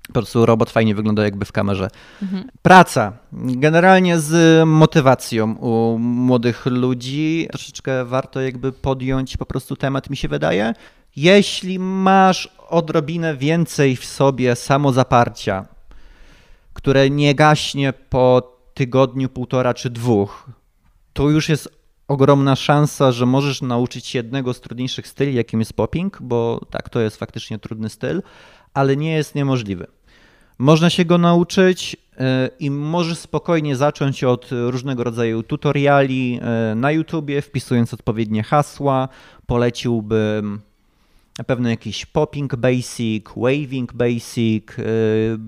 [0.06, 1.90] Po prostu robot fajnie wygląda jakby w kamerze.
[2.62, 3.12] Praca.
[3.32, 10.28] Generalnie z motywacją u młodych ludzi troszeczkę warto jakby podjąć po prostu temat, mi się
[10.28, 10.74] wydaje.
[11.16, 15.66] Jeśli masz odrobinę więcej w sobie samozaparcia,
[16.78, 20.50] które nie gaśnie po tygodniu, półtora czy dwóch,
[21.12, 21.68] to już jest
[22.08, 26.88] ogromna szansa, że możesz nauczyć się jednego z trudniejszych styli, jakim jest popping, bo tak,
[26.88, 28.22] to jest faktycznie trudny styl,
[28.74, 29.86] ale nie jest niemożliwy.
[30.58, 32.26] Można się go nauczyć yy,
[32.60, 36.40] i możesz spokojnie zacząć od różnego rodzaju tutoriali yy,
[36.76, 39.08] na YouTubie, wpisując odpowiednie hasła.
[39.46, 40.60] Poleciłbym
[41.38, 44.78] na pewno jakiś popping basic, waving basic.
[44.78, 44.84] yy,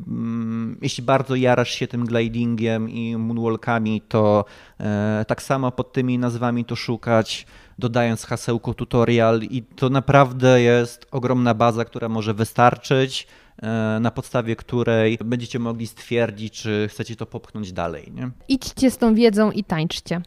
[0.06, 4.44] mm, Jeśli bardzo jarasz się tym glidingiem i moonwalkami, to
[4.80, 7.46] e, tak samo pod tymi nazwami to szukać,
[7.78, 13.26] dodając hasełko tutorial i to naprawdę jest ogromna baza, która może wystarczyć,
[13.62, 18.12] e, na podstawie której będziecie mogli stwierdzić, czy chcecie to popchnąć dalej.
[18.14, 18.30] Nie?
[18.48, 20.22] Idźcie z tą wiedzą i tańczcie.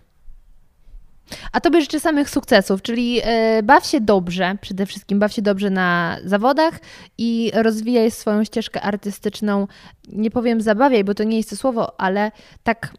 [1.52, 5.70] A tobie życzę samych sukcesów, czyli e, baw się dobrze, przede wszystkim baw się dobrze
[5.70, 6.80] na zawodach
[7.18, 9.68] i rozwijaj swoją ścieżkę artystyczną.
[10.10, 12.32] Nie powiem zabawiaj, bo to nie jest to słowo, ale
[12.64, 12.94] tak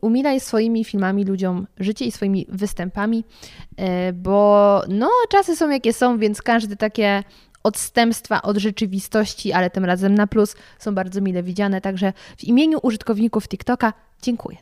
[0.00, 3.24] umilaj swoimi filmami ludziom życie i swoimi występami,
[3.76, 7.22] e, bo no czasy są jakie są, więc każde takie
[7.62, 11.80] odstępstwa od rzeczywistości, ale tym razem na plus, są bardzo mile widziane.
[11.80, 13.92] Także w imieniu użytkowników TikToka
[14.22, 14.56] dziękuję.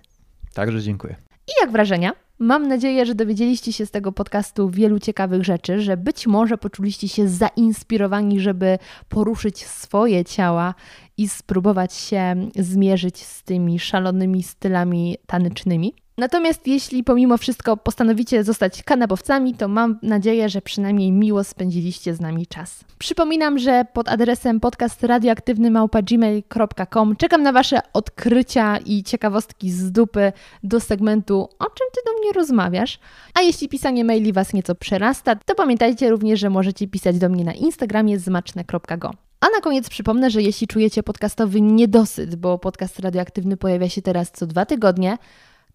[0.54, 1.27] Także dziękuję.
[1.48, 2.12] I jak wrażenia?
[2.38, 7.08] Mam nadzieję, że dowiedzieliście się z tego podcastu wielu ciekawych rzeczy, że być może poczuliście
[7.08, 8.78] się zainspirowani, żeby
[9.08, 10.74] poruszyć swoje ciała
[11.16, 15.94] i spróbować się zmierzyć z tymi szalonymi stylami tanecznymi.
[16.18, 22.20] Natomiast jeśli pomimo wszystko postanowicie zostać kanapowcami, to mam nadzieję, że przynajmniej miło spędziliście z
[22.20, 22.84] nami czas.
[22.98, 30.80] Przypominam, że pod adresem podcast radioaktywny.gmail.com czekam na Wasze odkrycia i ciekawostki z dupy do
[30.80, 32.98] segmentu O czym Ty do mnie rozmawiasz?
[33.34, 37.44] A jeśli pisanie maili Was nieco przerasta, to pamiętajcie również, że możecie pisać do mnie
[37.44, 39.10] na Instagramie zmaczne.go.
[39.40, 44.30] A na koniec przypomnę, że jeśli czujecie podcastowy niedosyt, bo podcast radioaktywny pojawia się teraz
[44.30, 45.18] co dwa tygodnie,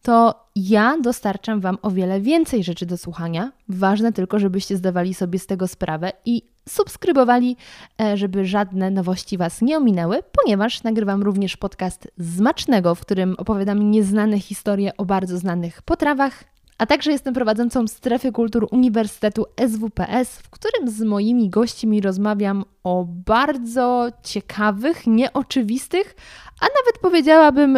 [0.04, 3.52] to ja dostarczam Wam o wiele więcej rzeczy do słuchania.
[3.70, 7.58] Ważne tylko, żebyście zdawali sobie z tego sprawę i subskrybowali,
[8.02, 13.92] e, żeby żadne nowości Was nie ominęły, ponieważ nagrywam również podcast Zmacznego, w którym opowiadam
[13.92, 16.44] nieznane historie o bardzo znanych potrawach,
[16.78, 23.06] a także jestem prowadzącą strefy kultur Uniwersytetu SWPS, w którym z moimi gośćmi rozmawiam o
[23.08, 26.16] bardzo ciekawych, nieoczywistych,
[26.62, 27.78] a nawet powiedziałabym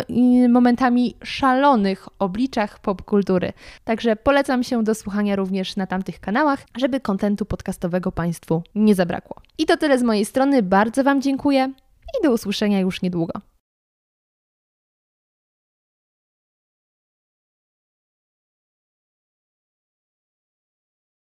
[0.50, 3.54] momentami szalonych obliczach popkultury.
[3.84, 9.42] Także polecam się do słuchania również na tamtych kanałach, żeby kontentu podcastowego Państwu nie zabrakło.
[9.58, 10.64] I to tyle z mojej strony.
[10.64, 11.74] Bardzo Wam dziękuję
[12.20, 13.55] i do usłyszenia już niedługo.